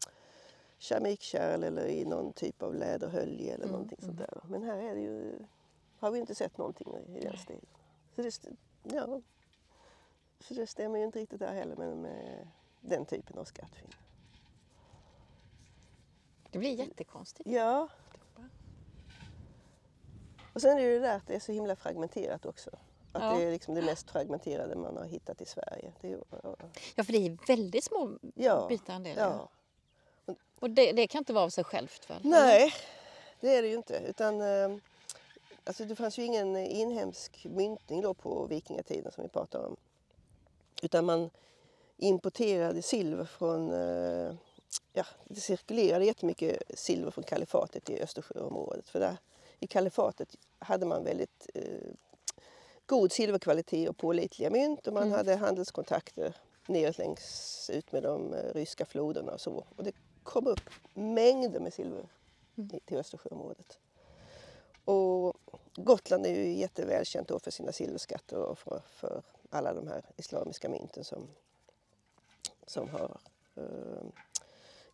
[0.77, 4.41] keramikkärl eller i någon typ av läderhölje eller Mm, någonting sånt där.
[4.47, 5.39] Men här är det ju,
[5.99, 7.65] har vi inte sett någonting i den stilen.
[8.15, 9.21] Så det, ja,
[10.39, 12.47] så det stämmer ju inte riktigt där heller med, med
[12.81, 13.95] den typen av skattfynd.
[16.51, 17.49] Det blir jättekonstigt.
[17.49, 17.87] Ja.
[20.53, 22.69] Och sen är det ju det där att det är så himla fragmenterat också.
[23.11, 23.33] Att Ja.
[23.33, 25.93] det är liksom det mest fragmenterade man har hittat i Sverige.
[26.01, 26.23] Det är, ju-
[26.95, 29.17] Ja, för det är väldigt små ja, bitar en del.
[29.17, 29.49] ja.
[30.25, 30.35] ja.
[30.59, 32.21] Och det, det kan inte vara av sig självt väl?
[32.23, 32.73] Nej,
[33.39, 33.97] det är det ju inte.
[34.07, 34.75] Utan, eh,
[35.63, 39.75] alltså det fanns ju ingen inhemsk myntning då på vikingatiden som vi pratar om.
[40.81, 41.29] Utan man
[41.97, 43.71] importerade silver från...
[44.93, 48.89] Ja, det cirkulerade jättemycket silver från kalifatet i Östersjöområdet.
[48.89, 49.17] För där,
[49.59, 51.63] I kalifatet hade man väldigt eh,
[52.85, 55.15] god silverkvalitet och pålitliga mynt och man Mm.
[55.17, 56.35] hade handelskontakter
[56.67, 59.63] neråt längs ut med de eh, ryska floderna och så.
[59.75, 59.91] Och det
[60.23, 62.07] kom upp mängder med silver
[62.55, 63.79] i- till Östersjöområdet.
[64.85, 65.37] Och
[65.75, 70.69] Gotland är ju jättevälkänt då för sina silverskatter och för, för alla de här islamiska
[70.69, 71.27] mynten som,
[72.67, 73.17] som har
[73.55, 74.03] eh,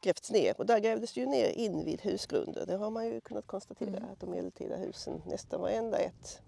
[0.02, 0.56] grävts ner.
[0.58, 2.66] Och där grävdes det ju ner invid husgrunder.
[2.66, 6.42] Det har man ju kunnat konstatera att de medeltida husen, nästan varenda ett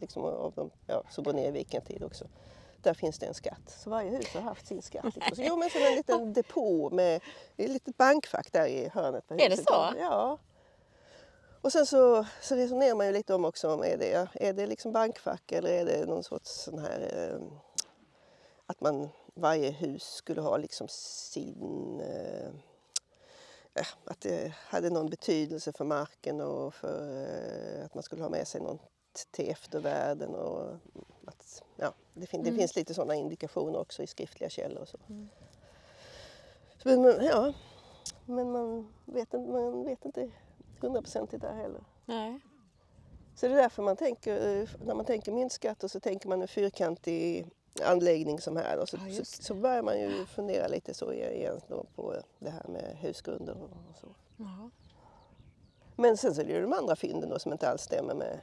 [0.00, 2.28] liksom av dem ja, som går ner i vikingatid också.
[2.82, 3.70] Där finns det en skatt.
[3.82, 5.04] Så varje hus har haft sin skatt.
[5.14, 5.36] Liksom.
[5.36, 7.20] Så, jo, men som en liten depå med
[7.56, 9.94] ett litet bankfack där i hörnet på Är det så?
[9.98, 10.38] Ja.
[11.60, 14.66] Och sen så, så resonerar man ju lite om också om är det, är det
[14.66, 17.42] liksom bankfack eller är det någon sorts sån här eh,
[18.66, 22.50] att man varje hus skulle ha liksom sin eh,
[24.04, 27.26] att det hade någon betydelse för marken och för
[27.78, 28.90] eh, att man skulle ha med sig något
[29.30, 30.34] till eftervärlden.
[30.34, 30.76] Och
[31.26, 34.82] att, ja, det, fin- det finns lite sådana indikationer också i skriftliga källor.
[34.82, 34.98] Och så.
[36.82, 37.52] Så, Men, men, ja,
[38.26, 40.30] men man vet inte, man vet inte
[40.80, 41.84] hundraprocentigt där heller.
[42.06, 42.40] Nej.
[43.34, 46.48] Så det är därför man tänker, eh, när man tänker myntskatter så tänker man en
[46.48, 47.46] fyrkantig
[47.84, 48.78] anläggning som här.
[48.78, 52.50] Och så, Ja, så, så börjar man ju fundera lite så igen då på det
[52.50, 54.08] här med husgrunder och så.
[54.36, 54.70] Ja.
[55.96, 58.40] Men sen så är det ju de andra fynden då som inte alls stämmer med,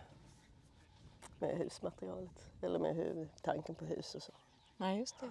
[1.40, 2.50] med husmaterialet.
[2.62, 4.32] Eller med hur, tanken på hus och så.
[4.78, 5.30] Nej, just det.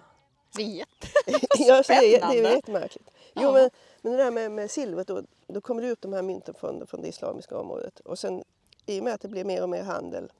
[0.55, 1.07] Det är jätte...
[1.59, 3.09] ja, så det, är, det är jättemärkligt.
[3.35, 3.51] Jo, Ja.
[3.51, 3.69] men,
[4.01, 6.87] men det där med, med silvret då, då kommer det upp de här mynten från,
[6.87, 7.99] från det islamiska området.
[7.99, 8.43] Och sen
[8.85, 10.31] i och med att det blev mer och mer handel,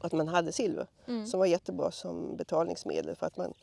[0.00, 1.26] att man hade silver Mm.
[1.26, 3.54] som var jättebra som betalningsmedel för att man,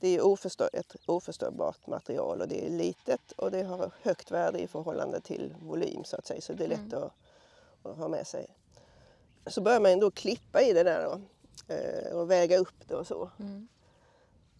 [0.00, 4.58] det är oförstör, ett oförstörbart material och det är litet och det har högt värde
[4.58, 6.40] i förhållande till volym så att säga.
[6.40, 7.12] Så det är lätt att,
[7.82, 8.46] att ha med sig.
[9.46, 11.20] Så börjar man då klippa i det där då,
[11.74, 13.30] eh, och väga upp det och så.
[13.38, 13.68] Mm.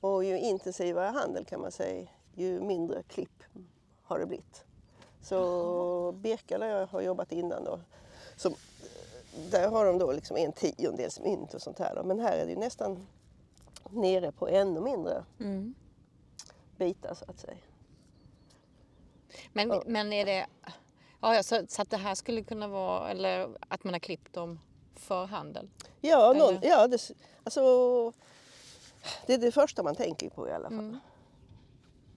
[0.01, 3.43] Och ju intensivare handel kan man säga, ju mindre klipp
[4.03, 4.65] har det blivit.
[5.23, 7.81] Så Birka där jag har jobbat innan då,
[8.37, 8.51] så
[9.51, 11.94] där har de då liksom en tiondels mynt och sånt här.
[11.94, 12.03] Då.
[12.03, 13.07] Men här är det ju nästan
[13.90, 15.75] nere på ännu mindre Mm.
[16.77, 17.57] bitar så att säga.
[19.53, 19.83] Men, Ja.
[19.87, 20.46] men är det...
[21.20, 23.11] Ja, så, så att det här skulle kunna vara...
[23.11, 24.61] Eller att man har klippt dem
[24.94, 25.70] för handel?
[26.01, 27.11] Ja, någon, ja det,
[27.44, 27.62] alltså,
[29.27, 30.79] det är det första man tänker på i alla fall.
[30.79, 30.99] Mm.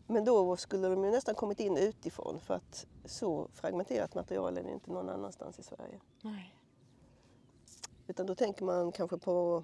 [0.08, 4.64] Men då skulle de ju nästan kommit in utifrån för att så fragmenterat material är
[4.64, 6.00] det inte någon annanstans i Sverige.
[6.22, 6.56] Nej.
[8.10, 9.64] Utan då tänker man kanske på,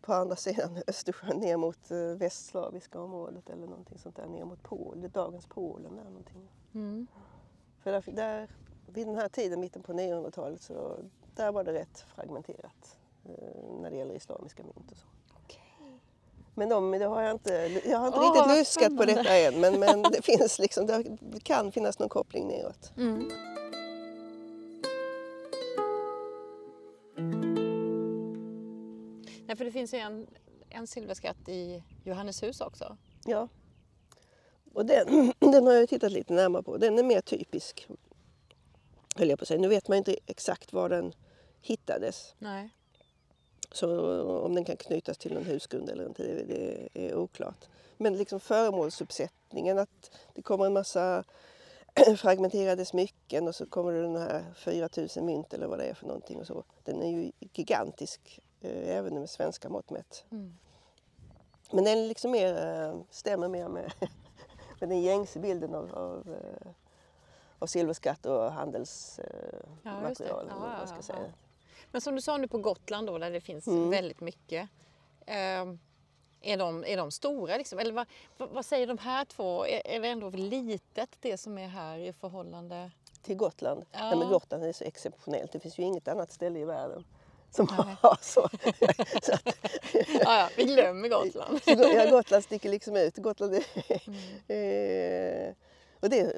[0.00, 4.62] på andra sidan Östersjön ner mot eh, västslaviska området eller någonting sånt där ner mot
[4.62, 5.96] Polen, dagens Polen.
[5.96, 6.48] Där någonting.
[6.74, 7.06] Mm.
[7.82, 8.48] För där, där,
[8.86, 10.98] vid den här tiden, mitten på 900-talet, så
[11.34, 15.06] där var det rätt fragmenterat eh, när det gäller islamiska mynt och så.
[16.58, 19.60] Men de, det har jag inte, jag har inte Åh, riktigt luskat på detta än
[19.60, 21.04] men, men det, finns liksom, det
[21.42, 22.92] kan finnas någon koppling neråt.
[22.96, 23.30] Mm.
[29.58, 30.26] För det finns ju en,
[30.70, 32.96] en silverskatt i Johanneshus också.
[33.24, 33.48] Ja.
[34.72, 36.76] Och den, den har jag tittat lite närmare på.
[36.76, 37.88] Den är mer typisk.
[39.16, 39.60] Höll jag på att säga.
[39.60, 41.12] Nu vet man inte exakt var den
[41.60, 42.34] hittades.
[42.38, 42.70] Nej.
[43.72, 47.64] Så om den kan knytas till någon husgrund eller inte, det, det är oklart.
[47.96, 51.24] Men liksom föremålsuppsättningen, att det kommer en massa
[52.16, 56.06] fragmenterade smycken och så kommer det den här 4000 mynt eller vad det är för
[56.06, 56.64] någonting och så.
[56.84, 60.24] Den är ju gigantisk, även med svenska mått mätt.
[60.30, 60.54] Mm.
[61.72, 63.92] Men den liksom mer, eh, stämmer mer med,
[64.80, 66.70] med den gängse bilden av, av, eh,
[67.58, 70.46] av silverskatt och handelsmaterial.
[70.50, 71.14] Ja, Ja, ja, ja.
[71.92, 73.90] Men som du sa nu på Gotland då där det finns Mm.
[73.90, 74.68] vällt mycket.
[75.26, 75.66] Eh,
[76.40, 77.78] är, de, är de stora liksom?
[77.78, 79.66] Eller vad, vad, vad säger de här två?
[79.66, 82.90] Är, är det ändå litet det som är här i förhållande?
[83.22, 83.84] Till Gotland.
[83.92, 83.98] Ja.
[84.04, 85.52] Nej, men Gotland är så exceptionellt.
[85.52, 87.04] Det finns ju inget annat ställe i världen
[87.50, 87.96] som Nej.
[88.00, 88.48] har så.
[89.22, 89.56] så att,
[89.92, 91.62] Ja, ja, vi glömmer Gotland.
[91.64, 93.16] så ja, Gotland sticker liksom ut.
[93.16, 93.64] Gotland är,
[94.06, 94.18] Mm.
[95.48, 95.54] eh,
[96.00, 96.32] och det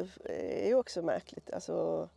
[0.62, 1.50] är ju också märkligt.
[1.52, 2.08] Alltså,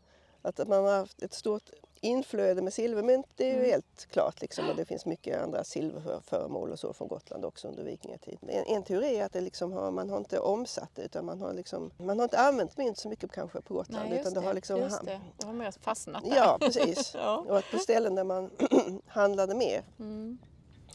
[0.41, 1.69] att man har haft ett stort
[2.03, 3.69] inflöde med silvermynt, det är ju Mm.
[3.71, 4.41] helt klart.
[4.41, 8.49] Liksom, och det finns mycket andra silverföremål och så från Gotland också under vikingatiden.
[8.49, 11.41] En, en teori är att det liksom har, man har inte omsatt det utan man
[11.41, 14.09] har, liksom, man har inte använt mynt så mycket kanske på Gotland.
[14.09, 15.21] Nej, utan det har liksom just det.
[15.37, 16.35] Det har mer fastnat där.
[16.35, 17.13] Ja, precis.
[17.15, 17.45] Ja.
[17.49, 18.49] Och att på ställen där man
[19.07, 20.37] handlade mer Mm.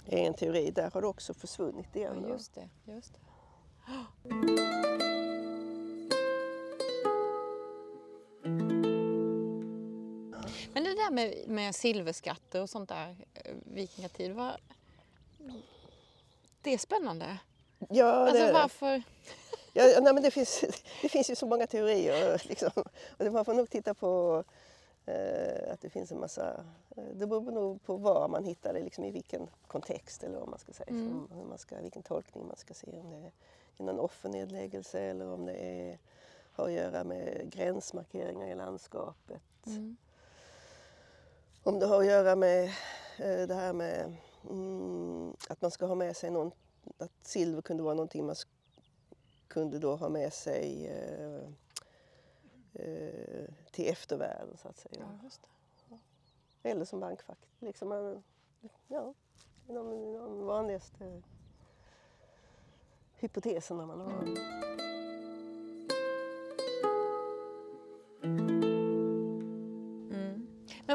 [0.06, 0.70] är en teori.
[0.70, 2.18] Där har det också försvunnit igen.
[2.22, 2.68] Ja, just det.
[2.92, 5.07] Just det.
[11.08, 14.52] Där med, med silverskatter och sånt där, eh, vikingatid, vad...
[16.62, 17.38] det är spännande.
[17.88, 18.52] Ja, Alltså det.
[18.52, 19.02] varför?
[19.72, 20.60] Ja, nej, men det, finns,
[21.02, 22.42] det finns ju så många teorier.
[22.48, 22.70] Liksom.
[23.18, 24.44] Och man får nog titta på
[25.06, 26.64] eh, att det finns en massa...
[27.12, 30.58] Det beror nog på var man hittar det, liksom, i vilken kontext eller vad man
[30.58, 30.90] ska säga.
[30.90, 31.28] Mm.
[31.34, 32.98] Hur man ska, vilken tolkning man ska se.
[32.98, 33.16] Om det
[33.78, 35.98] är någon offernedläggelse eller om det är,
[36.52, 39.66] har att göra med gränsmarkeringar i landskapet.
[39.66, 39.96] Mm.
[41.62, 42.64] Om det har att göra med
[43.18, 44.16] eh, det här med
[44.50, 46.50] mm, att man ska ha med sig någon,
[46.98, 48.36] att silver kunde vara någonting man
[49.48, 51.42] kunde då ha med sig eh,
[52.84, 55.18] eh, till eftervärlden så att säga.
[55.88, 55.98] Ja.
[56.62, 57.38] Eller som bankfack.
[57.58, 58.22] Liksom, man-
[58.88, 59.14] ja,
[59.66, 61.22] de, de vanligaste
[63.16, 64.34] hypoteserna man har.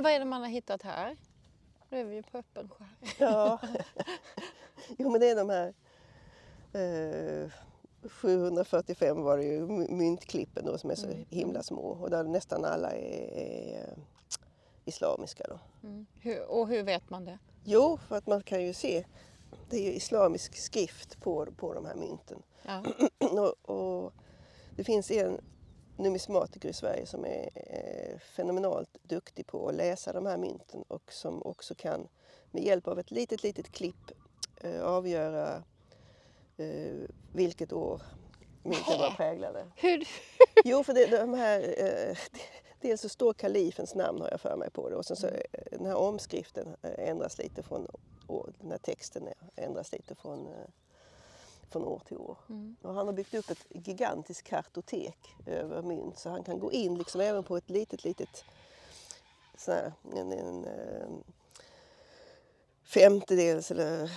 [0.04, 1.18] Men vad är det man har hittat här?
[1.90, 2.88] Nu är vi ju på öppen skär.
[3.20, 3.60] Ja.
[4.98, 5.74] jo men det är de här
[6.74, 7.52] eh,
[8.10, 11.26] 745 var det ju my- myntklippen då som är så Mm.
[11.30, 13.98] himla små och där nästan alla är, är eh,
[14.86, 15.60] islamiska då.
[15.88, 16.06] Mm.
[16.20, 17.40] Hur, och hur vet man det?
[17.64, 19.06] Jo, för att man kan ju se,
[19.70, 22.42] det är ju islamisk skrift på, på de här mynten.
[22.66, 22.84] Ja.
[23.68, 24.14] och, och
[24.76, 25.42] det finns en
[25.98, 31.14] numismatiker i Sverige som är eh, fenomenalt duktig på att läsa de här mynten och
[31.14, 32.08] som också kan
[32.52, 34.12] med hjälp av ett litet, litet klipp
[34.56, 35.64] eh, avgöra
[36.58, 36.94] eh,
[37.34, 38.02] vilket år
[38.64, 39.66] mynten var präglade.
[39.76, 40.08] Hur?
[40.64, 41.62] Jo, för det, de här,
[42.82, 45.42] dels så står kalifens namn har jag för mig på det och sen så eh,
[45.72, 47.88] den här omskriften ändras lite från
[48.28, 50.48] år, den här texten ändras lite från,
[51.74, 52.38] från år till år.
[52.50, 52.76] Mm.
[52.82, 56.98] Och han har byggt upp ett gigantiskt kartotek över mynt så han kan gå in
[56.98, 58.46] liksom även på ett litet, litet
[59.58, 61.08] sån här, en, en, eh,
[62.84, 64.12] femtedels eller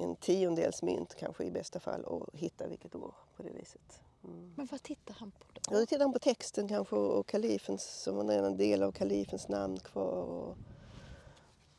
[0.00, 4.00] en tiondels mynt kanske i bästa fall och hitta vilket år på det viset.
[4.24, 4.52] Mm.
[4.56, 5.60] Men vad tittar han på då?
[5.70, 9.48] Ja, då tittar han på texten kanske och kalifens, som är en del av kalifens
[9.48, 10.22] namn kvar.
[10.22, 10.56] Och,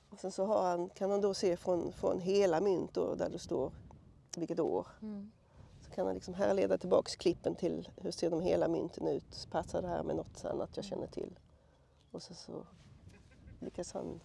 [0.09, 3.39] och sen så han, kan han då se från, från hela mynt då, där det
[3.39, 3.71] står
[4.37, 4.87] vilket år.
[5.01, 5.31] Mm.
[5.81, 9.47] Så kan han liksom härleda tillbaks klippen till hur ser de hela mynten ut?
[9.51, 11.39] Passar det här med något annat jag känner till?
[12.11, 12.65] Och så, så
[13.59, 14.19] lyckas han.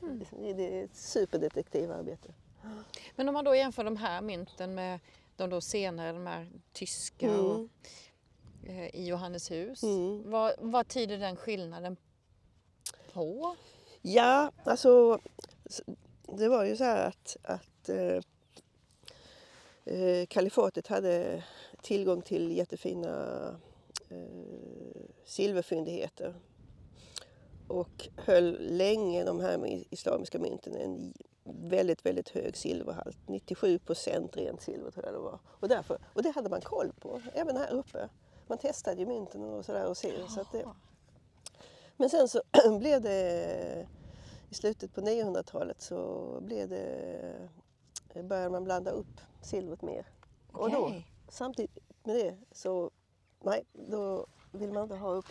[0.00, 2.34] Det det är ett superdetektivarbete.
[3.16, 5.00] Men om man då jämför de här mynten med
[5.36, 7.68] de då senare, de här tyska och, Mm.
[8.64, 9.82] eh, i Johanneshus.
[9.82, 10.30] Mm.
[10.30, 11.96] Vad, vad tyder den skillnaden
[13.12, 13.56] på?
[14.02, 15.20] Ja, alltså
[16.38, 18.20] det var ju så här att, att eh,
[19.88, 21.44] eh, kalifatet hade
[21.82, 23.38] tillgång till jättefina
[24.08, 26.34] eh, silverfyndigheter
[27.68, 33.18] och höll länge de här islamiska mynten en väldigt, väldigt hög silverhalt.
[33.26, 35.38] 97 procent rent silver tror jag det var.
[35.46, 38.08] Och, därför, och det hade man koll på, även här uppe.
[38.46, 40.12] Man testade ju mynten och sådär och se.
[40.28, 40.64] Så att det,
[41.96, 42.42] men sen så
[42.78, 43.86] blev det
[44.50, 47.48] i slutet på 900-talet så blev det,
[48.22, 50.06] började man blanda upp silvret mer.
[50.52, 50.92] Och då,
[51.28, 52.90] samtidigt med det så,
[53.42, 55.26] nej, då vill man inte ha upp,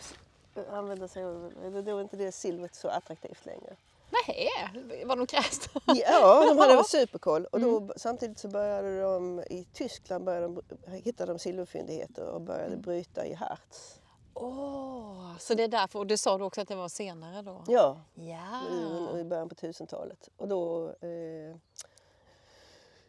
[0.70, 3.76] använda sig av, eller då är inte det silvret så attraktivt längre.
[4.10, 5.80] Nej, var de kräsna?
[5.86, 7.44] Ja, de hade superkoll.
[7.44, 12.76] Och då, samtidigt så började de i Tyskland började de, hittade de silverfyndigheter och började
[12.76, 14.00] bryta i Harz.
[14.34, 15.98] Åh, så det är därför.
[15.98, 17.64] Och du sa du också att det var senare då?
[17.66, 18.60] Ja, Ja.
[18.72, 20.28] i, i början på 1000-talet.
[20.36, 20.88] Och då...
[20.88, 21.56] Eh,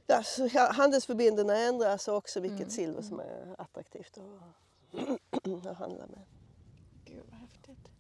[0.10, 6.08] ja, så ja, handelsförbindelserna ändras också vilket Mm, silver som är attraktivt att, att handla
[6.08, 6.20] med.
[7.06, 7.92] Gud vad häftigt.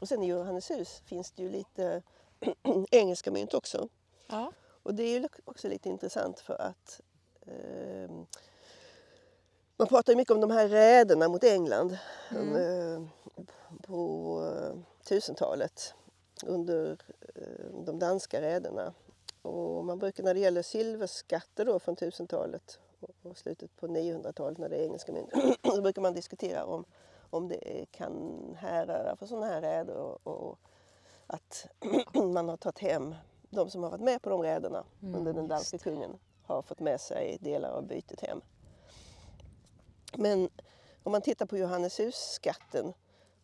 [0.00, 2.02] Och sen i Johanneshus finns det ju lite
[2.90, 3.88] engelska mynt också.
[4.28, 4.52] Ja.
[4.82, 7.00] Och det är ju också lite intressant för att
[7.46, 8.10] eh,
[9.76, 11.98] man pratar ju mycket om de här räderna mot England
[12.30, 12.56] Mm.
[12.56, 13.08] eh,
[13.82, 14.78] på eh,
[15.14, 15.94] 1000-talet
[16.46, 16.98] under
[17.34, 18.94] eh, de danska räderna.
[19.42, 24.68] Och man brukar när det gäller silverskatter då från 1000-talet och- slutet på 900-talet när
[24.68, 25.30] det är engelska mynt
[25.74, 26.84] så brukar man diskutera om,
[27.30, 30.58] om det kan härröra från sådana här räder och, och
[31.26, 31.66] att
[32.14, 33.14] man har tagit hem
[33.50, 37.00] de som har varit med på de räderna under den danska kungen har fått med
[37.00, 38.40] sig delar av bytet hem.
[40.16, 40.48] Men
[41.02, 42.92] om man tittar på Johanneshus-skatten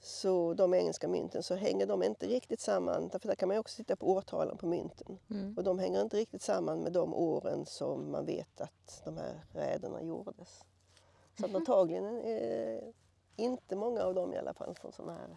[0.00, 3.08] så de engelska mynten så hänger de inte riktigt samman.
[3.08, 5.18] Därför där kan man också titta på årtalen på mynten.
[5.30, 5.54] Mm.
[5.56, 9.44] Och de hänger inte riktigt samman med de åren som man vet att de här
[9.52, 10.64] räderna gjordes.
[11.38, 12.92] Så att antagligen är
[13.36, 15.36] inte många av dem i alla fall från sådana här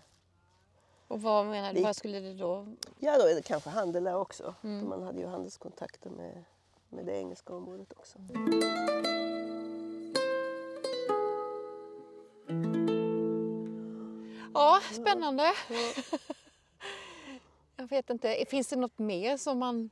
[1.08, 1.84] Och vad menar du?
[1.84, 2.68] Vad skulle det då?
[3.00, 4.56] Ja, då är det kanske handel där också.
[4.64, 4.82] Mm.
[4.82, 6.44] För Man hade ju handelskontakter med,
[6.90, 8.20] med det engelska området också.
[14.54, 15.54] Ja, spännande.
[17.76, 19.90] Jag vet inte, finns det något mer som man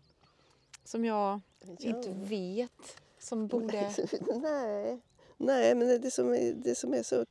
[0.84, 1.42] som jag
[1.80, 3.92] inte vet som borde...
[4.42, 5.00] Nej,
[5.38, 7.26] nej men det, som är, det som är så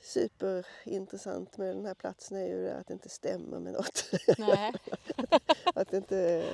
[0.00, 4.04] superintressant med den här platsen är ju att det inte stämmer med något.
[4.38, 4.72] Nej.
[5.74, 6.44] att det inte,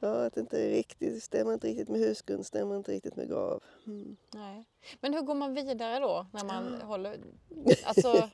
[0.00, 3.62] ja, att det inte riktigt, stämmer inte riktigt med husgrund, stämmer inte riktigt med grav.
[3.86, 4.16] Mm.
[4.34, 4.64] Nej.
[5.00, 7.18] Men hur går man vidare då när man håller...
[7.84, 8.30] Alltså,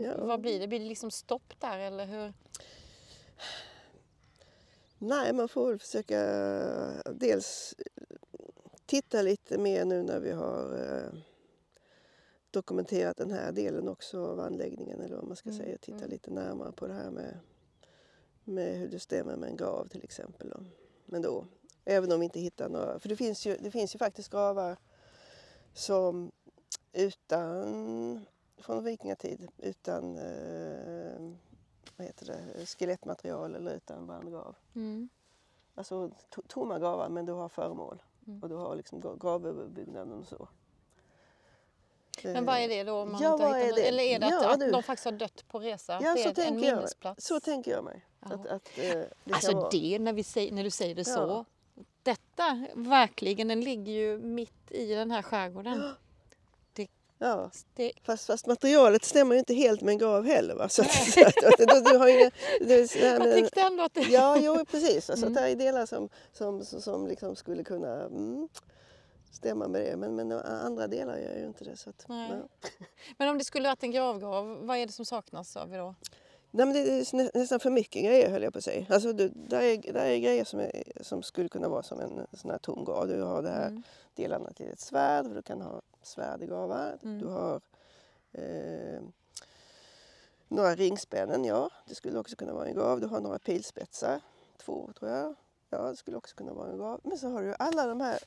[0.00, 0.24] Ja.
[0.24, 0.68] vad blir det?
[0.68, 2.32] Blir det liksom stopp där eller hur?
[4.98, 6.20] Nej, man får väl försöka
[7.12, 7.74] dels
[8.86, 11.18] titta lite mer nu när vi har eh,
[12.50, 15.78] dokumenterat den här delen också av anläggningen eller vad man ska Mm, säga.
[15.78, 16.10] Titta mm.
[16.10, 17.38] lite närmare på det här med,
[18.44, 20.50] med hur det stämmer med en grav till exempel.
[20.50, 20.60] Då.
[21.10, 21.44] Men då,
[21.84, 24.76] även om vi inte hittar några, för det finns ju, det finns ju faktiskt gravar
[25.72, 26.32] som
[26.92, 31.32] utan, från vikingatid, utan eh,
[31.96, 34.56] vad heter det, skelettmaterial eller utan brandgrav.
[34.74, 35.08] Mm.
[35.74, 38.42] Alltså to- tomma gravar men du har föremål Mm.
[38.42, 40.48] och du har liksom gra- gravöverbyggnaden och så.
[42.24, 42.92] Men vad är det då?
[42.92, 43.88] Om man Ja, inte vad är det?
[43.88, 45.98] Eller är det att, Ja, att de faktiskt har dött på resa?
[46.02, 46.68] Ja, det så tänker
[47.02, 47.22] jag.
[47.22, 48.06] Så tänker jag mig.
[48.20, 48.34] Ja.
[48.34, 49.70] Att, att, eh, det Alltså vara...
[49.70, 51.20] det, när, vi säger, när du säger det så.
[51.20, 51.44] Ja.
[52.02, 55.94] Detta, verkligen, den ligger ju mitt i den här skärgården.
[57.20, 60.54] Ja, Det, fast, fast materialet stämmer ju inte helt med en grav heller.
[60.54, 60.68] Va?
[60.68, 64.00] Så att, så att, du, du har det, det här jag tyckte ändå att det...
[64.00, 65.10] Ja, jo precis.
[65.10, 65.34] Alltså, Mm.
[65.34, 68.48] det är delar som, som, som, som liksom skulle kunna mm,
[69.30, 69.96] stämma med det.
[69.96, 71.76] Men, men andra delar gör ju inte det.
[71.76, 72.28] Så att, ja.
[73.18, 75.94] Men om det skulle varit en gravgrav, vad är det som saknas sa vi då?
[76.50, 78.86] Nej, men det är nä- nästan för mycket grejer höll jag på att säga.
[78.90, 82.26] Alltså, du, där, är, där är grejer som, är, som skulle kunna vara som en
[82.32, 83.08] sån här tom grav.
[83.08, 83.82] Du har det här Mm.
[84.14, 86.98] delarna till ett svärd, för du kan ha svärd i gravar.
[87.02, 87.18] Mm.
[87.18, 87.60] Du har
[88.32, 89.00] eh,
[90.48, 93.00] några ringspännen, ja det skulle också kunna vara en grav.
[93.00, 94.20] Du har några pilspetsar,
[94.58, 95.34] två tror jag.
[95.70, 97.00] Ja, det skulle också kunna vara en grav.
[97.04, 98.18] Men så har du alla de här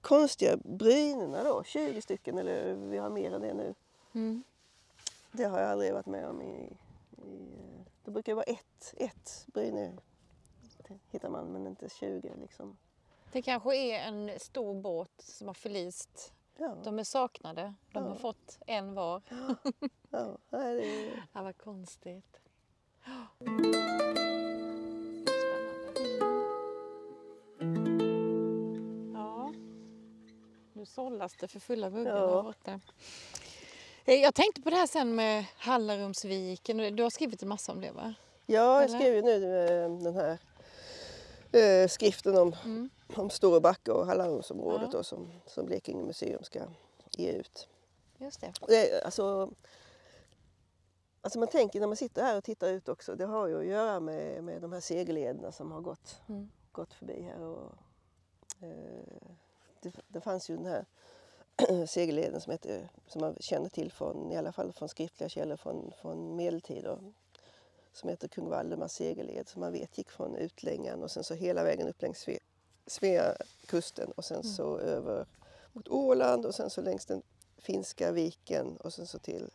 [0.00, 3.74] konstiga brynorna då, 20 stycken eller vi har mer än det nu.
[4.14, 4.42] Mm.
[5.32, 6.76] Det har jag aldrig varit med om i...
[7.26, 9.92] i det brukar vara ett, ett bryne
[11.10, 12.76] hittar man, men inte 20 liksom.
[13.32, 16.32] Det kanske är en stor båt som har förlist.
[16.58, 17.74] Ja, De är saknade.
[17.92, 18.16] De har Ja.
[18.16, 19.22] fått en var.
[20.10, 21.26] ja, det är...
[21.32, 22.40] Ja, vad konstigt.
[23.38, 23.76] Spännande.
[29.14, 29.52] Ja.
[30.72, 32.26] Nu sållas det för fulla muggar Ja.
[32.36, 32.80] där borta.
[34.06, 36.96] Eh, Jag tänkte på det här sen med Hallarumsviken.
[36.96, 38.14] Du har skrivit en massa om det va?
[38.46, 40.38] Ja, jag skrev ju nu eh, den här
[41.52, 42.90] eh, skriften om, Mm.
[43.16, 44.98] om Storebacka och Hallarumsområdet Ja.
[44.98, 46.60] då, som, som Blekinge museum ska
[47.16, 47.68] ge ut.
[48.18, 48.52] Just det.
[48.68, 49.50] Det, alltså,
[51.20, 53.66] alltså man tänker när man sitter här och tittar ut också, det har ju att
[53.66, 56.50] göra med, med de här segellederna som har gått, Mm.
[56.72, 57.40] gått förbi här.
[57.42, 57.72] Och,
[58.60, 59.28] eh,
[59.80, 60.84] det, det fanns ju den här
[61.88, 65.92] segelleden som, heter, som man känner till från, i alla fall från skriftliga källor från,
[66.00, 66.86] från medeltid.
[66.86, 66.98] och-
[67.92, 71.64] Som heter Kung Valdemars segelled som man vet gick från Utlängan och sen så hela
[71.64, 72.38] vägen upp längs Sve,
[72.86, 75.26] Sveakusten och sen så över
[75.72, 77.22] mot Åland och sen så längs den
[77.58, 79.50] finska viken och sen så till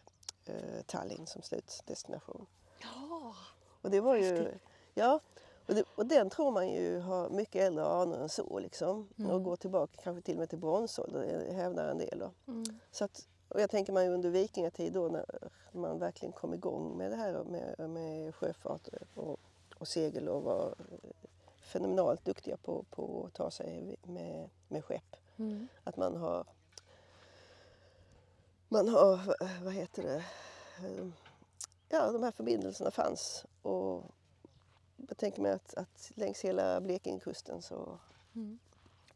[0.45, 2.45] eh, Tallinn som slutdestination.
[2.81, 3.35] Ja.
[3.81, 4.53] Och det var ju,
[4.93, 5.19] ja,
[5.67, 9.09] och, det, och den tror man ju har mycket äldre anor än så liksom.
[9.19, 9.31] Mm.
[9.31, 12.23] Och går tillbaka kanske till och med till bronsåldern, det hävdar en del.
[12.47, 12.63] Mm.
[12.91, 15.25] Så att, och jag tänker man ju under vikingatid då när
[15.71, 19.39] man verkligen kom igång med det här med, med sjöfart och,
[19.77, 21.09] och segel och var eh,
[21.61, 25.15] fenomenalt duktiga på, på att ta sig med, med skepp.
[25.37, 25.67] Mm.
[25.83, 26.45] Att man har,
[28.67, 30.23] man har, eh, vad heter det,
[30.87, 31.07] eh,
[31.89, 33.45] ja de här förbindelserna fanns.
[33.61, 34.03] Och
[35.07, 37.97] jag tänker mig att, att längs hela Blekingekusten så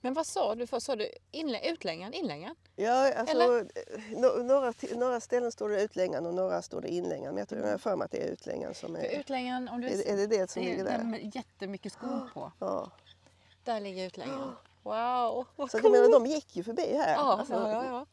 [0.02, 0.68] Men vad sa du?
[0.80, 2.14] Sa du inlä- utlängaren?
[2.14, 2.56] Inlängaren?
[2.76, 3.66] Ja, alltså, eh,
[4.12, 7.34] no, några, några ställen står det utlängaren och några står det inlängaren.
[7.36, 9.20] Men jag tror jag har för mig att det är utlängaren som För är...
[9.20, 11.04] utlängaren, om du Är, är det det som det är ligger där?
[11.04, 12.52] med jättemycket skor på.
[12.60, 12.92] Ja.
[13.64, 14.56] Där ligger utlängaren.
[14.84, 15.46] Wow!
[15.56, 15.84] vad Så att coolt.
[15.84, 17.14] jag menar, de gick ju förbi här.
[17.14, 18.06] Ja, Alltså, ja, ja.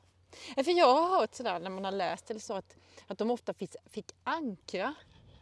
[0.56, 3.30] Ja, För jag har hört sådär när man har läst eller så att, att de
[3.30, 4.94] ofta fick, fick ankra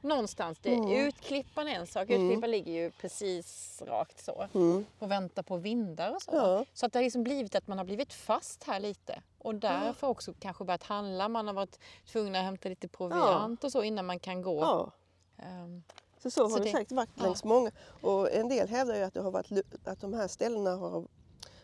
[0.02, 0.58] någonstans.
[0.62, 0.90] Det, Mm.
[1.06, 2.10] Utklippan är en sak.
[2.10, 4.84] Utklippan ligger ju precis rakt så Mm.
[4.98, 6.30] och väntar på vindar och så.
[6.34, 6.64] Ja.
[6.74, 10.06] Så att det har liksom blivit att man har blivit fast här lite och därför
[10.06, 11.28] också kanske börjat handla.
[11.28, 11.78] Man har varit
[12.12, 14.60] tvungen att hämta lite proviant och så innan man kan gå.
[14.60, 14.90] ja.
[15.38, 15.82] Ehm,
[16.18, 17.22] Så, så har det det- säkert varit ja.
[17.24, 17.70] längs många.
[18.00, 19.50] Och en del hävdar ju att, det har varit,
[19.84, 21.04] att de här ställena har...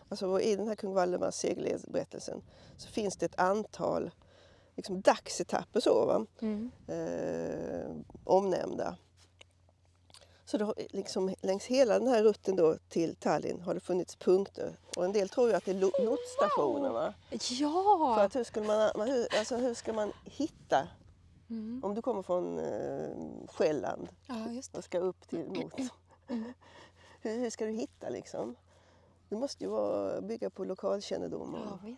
[0.09, 2.43] Alltså i den här kung Valdemars segelledsberättelsen
[2.77, 4.11] så finns det ett antal
[4.77, 6.27] liksom, dagsetapper så, va?
[6.41, 6.71] mm.
[6.87, 7.91] eh,
[8.25, 8.97] omnämnda.
[10.45, 14.77] Så har, liksom, längs hela den här rutten då till Tallinn har det funnits punkter.
[14.97, 16.91] Och en del tror ju att det är lo- lotsstationer.
[16.91, 17.15] Va?
[17.31, 18.21] För Ja!
[18.23, 18.91] att hur, skulle man,
[19.39, 20.89] alltså, hur ska man hitta
[21.51, 21.81] Mm.
[21.85, 23.11] om du kommer från eh,
[23.49, 24.35] Själland ja,
[24.73, 25.73] och ska upp till mot.
[27.23, 28.55] hur, hur ska du hitta liksom?
[29.29, 31.55] Det måste ju vara, bygga på lokalkännedom.
[31.55, 31.97] Och, Ja,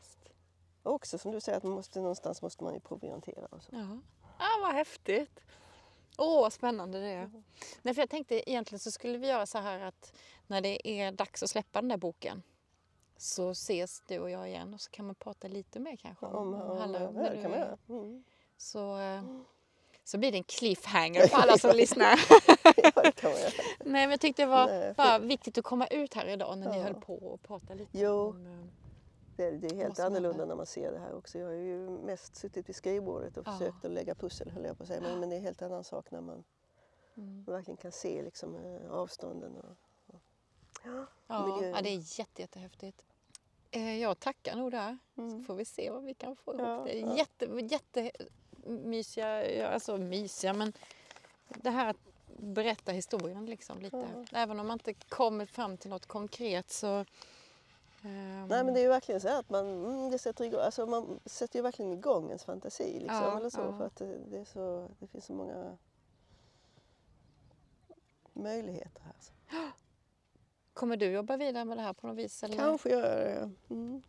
[0.89, 3.47] också som du säger att man måste, någonstans måste man ju proviantera.
[3.51, 3.71] Och så.
[3.73, 3.99] Ja.
[4.39, 5.41] Ah, vad häftigt!
[6.19, 7.31] Åh, vad spännande det är.
[7.83, 10.13] Nej, för jag tänkte egentligen så skulle vi göra så här att
[10.47, 12.43] när det är dags att släppa den där boken
[13.17, 16.55] så ses du och jag igen och så kan man prata lite mer kanske Om,
[16.55, 17.79] om, Hallå, ja, när det kan man göra.
[17.89, 18.25] Mm.
[18.57, 19.23] Så, eh,
[20.05, 22.21] så blir det en cliffhanger för alla som lyssnar.
[22.77, 22.93] ja.
[23.23, 23.53] Nej,
[23.85, 26.71] men jag tyckte det var Nej, för- bara viktigt att komma ut här idag när
[26.71, 26.83] ni Ja.
[26.85, 28.29] höll på och prata lite Jo.
[28.29, 28.71] om...
[29.39, 31.39] Det, det är helt annorlunda när man ser det här också.
[31.39, 33.53] Jag har ju mest suttit vid skrivbordet och Ja.
[33.53, 35.01] försökt att lägga pussel höll jag på att säga.
[35.01, 36.45] Men, men det är en helt annan sak när man
[37.15, 37.45] Mm.
[37.45, 39.57] verkligen kan se liksom, eh, avstånden.
[39.57, 39.77] Och,
[40.15, 40.21] och,
[40.85, 41.75] ja, Ja, miljön.
[41.75, 43.05] ja, det är jätte, jättehäftigt.
[43.71, 44.99] Eh, Jag tackar nog där.
[45.15, 45.45] Så Mm.
[45.45, 46.63] får vi se vad vi kan få ihop.
[46.67, 47.17] Ja, det är ja.
[47.17, 47.45] jätte,
[48.65, 50.73] jättemysiga, alltså mysiga men
[51.49, 51.97] det här att
[52.37, 54.25] berätta historien liksom lite.
[54.33, 57.05] Även om man inte kommer fram till något konkret så...
[58.03, 60.87] ehm, Nej men det är ju verkligen så att man, mm, det sätter igång, alltså
[60.87, 62.93] man sätter ju verkligen igång ens fantasi.
[62.93, 63.79] Liksom, Ja, eller så, ja.
[63.79, 65.77] för att det, det, är så, det finns så många
[68.33, 69.15] möjligheter här.
[69.21, 69.33] Så.
[70.73, 72.43] Kommer du jobba vidare med det här på något vis?
[72.43, 72.57] Eller?
[72.57, 73.75] Kanske gör jag det.
[73.75, 74.03] Mm.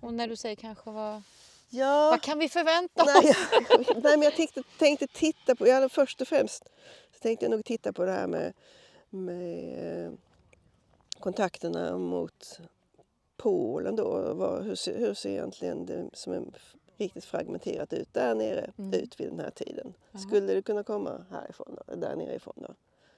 [0.00, 1.22] Och när du säger kanske, vad,
[1.68, 2.10] Ja.
[2.10, 3.36] vad kan vi förvänta Nej, oss?
[3.86, 6.68] jag, nej men jag tänkte, tänkte titta på, ja, först och främst
[7.12, 8.52] så tänkte jag nog titta på det här med,
[9.10, 10.12] med eh,
[11.20, 12.60] kontakterna mot
[13.42, 14.34] Polen då.
[14.34, 16.42] Vad, hur, ser, hur ser egentligen det som är
[16.96, 19.00] riktigt fragmenterat ut där nere Mm.
[19.00, 19.94] ut vid den här tiden?
[20.12, 20.18] Ja.
[20.18, 22.74] Skulle det kunna komma härifrån då, där nere ifrån då?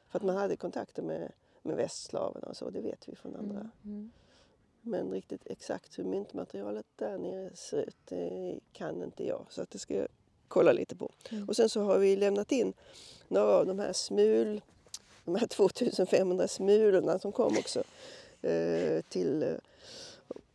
[0.08, 3.58] För att man hade kontakter med, med västslaverna och så, det vet vi från andra.
[3.60, 4.10] Mm, mm.
[4.80, 9.46] Men riktigt exakt hur myntmaterialet där nere ser ut det kan inte jag.
[9.50, 10.08] Så att det ska jag
[10.48, 11.12] kolla lite på.
[11.30, 11.48] Mm.
[11.48, 12.72] Och sen så har vi lämnat in
[13.28, 14.60] några av de här smul,
[15.24, 17.82] de här 2500 smulorna som kom också
[18.42, 19.48] eh, till eh,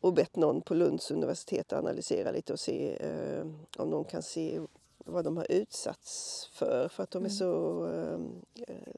[0.01, 3.47] och bett någon på Lunds universitet analysera lite och se eh,
[3.77, 4.61] om någon kan se
[4.97, 6.87] vad de har utsatts för.
[6.89, 7.37] För att de är Mm.
[7.37, 8.19] så eh,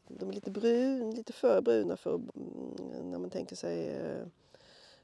[0.08, 4.26] de är lite brun, lite för bruna för mm, när man tänker sig eh,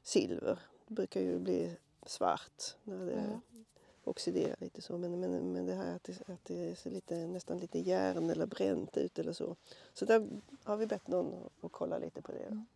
[0.02, 0.58] silver.
[0.86, 1.76] Det brukar ju bli
[2.06, 3.62] svart när det Ja.
[4.04, 4.98] oxiderar lite så.
[4.98, 8.46] Men, men, men det här att det, att det ser lite, nästan lite järn eller
[8.46, 9.56] bränt ut eller så.
[9.94, 10.28] Så där
[10.64, 12.38] har vi bett någon att kolla lite på det.
[12.38, 12.46] Då.
[12.46, 12.66] Mm.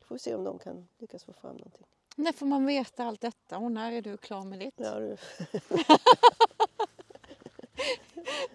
[0.00, 1.86] Får vi se om de kan lyckas få fram någonting.
[2.20, 4.74] När får man veta allt detta och när är du klar med ditt?
[4.76, 5.16] Ja, det,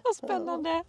[0.04, 0.84] Vad spännande!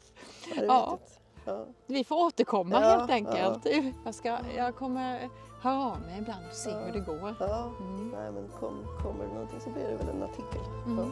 [0.56, 1.00] ja, Ja.
[1.46, 1.66] ja.
[1.86, 3.66] Vi får återkomma Ja, helt enkelt.
[4.06, 5.30] Jag, ska, jag kommer
[5.62, 7.36] höra av mig ibland och se hur det går.
[7.40, 7.72] ja.
[7.80, 8.10] Mm.
[8.10, 11.12] Nej, men kom, kommer det någonting så blir det väl en artikel Mm.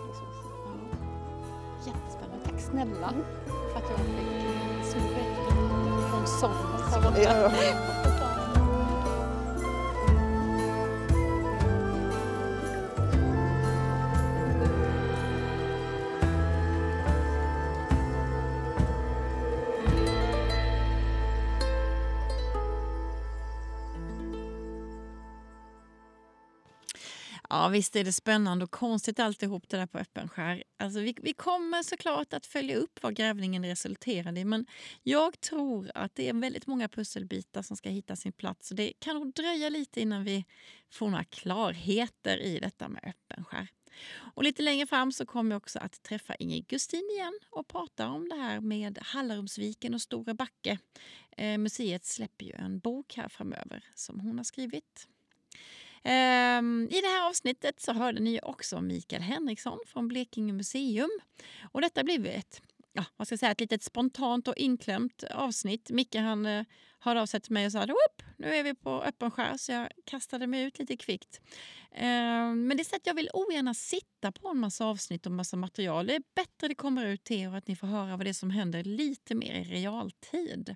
[1.86, 2.46] Jättespännande.
[2.46, 3.26] Tack snälla Mm.
[3.74, 6.52] för att jag fick eh, in från sång.
[27.66, 27.70] Ja.
[27.70, 30.64] Visst är det spännande och konstigt alltihop det där på öppen skär.
[30.80, 34.66] Alltså, vi, vi kommer såklart att följa upp vad grävningen resulterade i men
[35.04, 38.68] jag tror att det är väldigt många pusselbitar som ska hitta sin plats.
[38.68, 40.46] Så det kan nog dröja lite innan vi
[40.90, 43.68] får några klarheter i detta med öppen skär.
[44.36, 48.08] Och lite längre fram så kommer jag också att träffa Ingrid Gustin igen och prata
[48.08, 50.80] om det här med Hallarumsviken och Stora Backe.
[51.38, 55.08] Eh, museet släpper ju en bok här framöver som hon har skrivit.
[56.08, 61.10] Ehm, I det här avsnittet så hörde ni också Mikael Henriksson från Blekinge museum.
[61.72, 62.62] Och detta blev ett,
[62.96, 65.90] ja, vad ska jag säga, ett litet spontant och inklämt avsnitt.
[65.90, 66.66] Micke han eh,
[67.00, 67.90] hörde av sig till mig och sa att
[68.38, 71.42] nu är vi på öppen skär så jag kastade mig ut lite kvickt.
[71.92, 72.06] Eh,
[72.54, 75.58] men det är så att jag vill ogärna sitta på en massa avsnitt och massa
[75.58, 76.08] material.
[76.08, 78.30] Det är bättre det kommer ut till er och att ni får höra vad det
[78.30, 80.76] är som händer lite mer i realtid.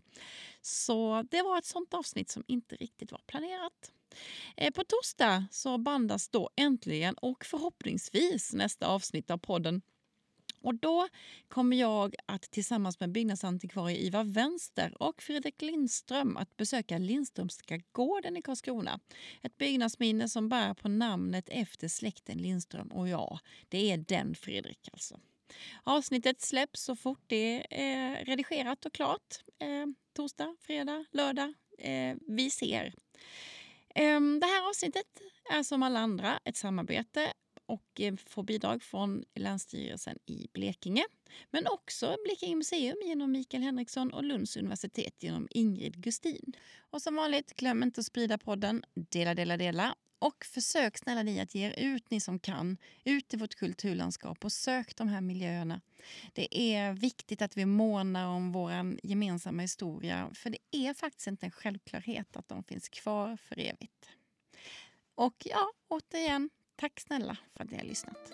[0.61, 3.91] Så det var ett sånt avsnitt som inte riktigt var planerat.
[4.57, 9.81] Eh, på torsdag så bandas då äntligen och förhoppningsvis nästa avsnitt av podden.
[10.61, 11.07] Och då
[11.47, 18.37] kommer jag att tillsammans med byggnadsantikvarie Ivar Vänster och Fredrik Lindström att besöka Lindströmska gården
[18.37, 18.99] i Karlskrona.
[19.41, 22.87] Ett byggnadsminne som bär på namnet efter släkten Lindström.
[22.87, 23.39] Och ja,
[23.69, 25.19] det är den Fredrik alltså.
[25.83, 29.43] Avsnittet släpps så fort det är redigerat och klart.
[29.59, 31.53] Eh, torsdag, fredag, lördag.
[31.77, 32.93] Eh, vi ser.
[33.95, 37.33] Eh, det här avsnittet är som alla andra ett samarbete
[37.69, 41.05] och eh, får bidrag från Länsstyrelsen i Blekinge.
[41.49, 46.53] Men också Blekinge museum genom Mikael Henriksson och Lunds universitet genom Ingrid Gustin.
[46.89, 48.83] Och som vanligt, glöm inte att sprida podden.
[48.93, 49.95] Dela, dela, dela.
[50.19, 54.45] Och försök snälla ni att ge er ut, ni som kan, ut i vårt kulturlandskap
[54.45, 55.81] och sök de här miljöerna.
[56.33, 58.71] Det är viktigt att vi månar om vår
[59.03, 64.09] gemensamma historia för det är faktiskt inte en självklarhet att de finns kvar för evigt.
[65.15, 66.49] Och ja, återigen,
[66.79, 68.31] Tack snälla för att ni har lyssnat.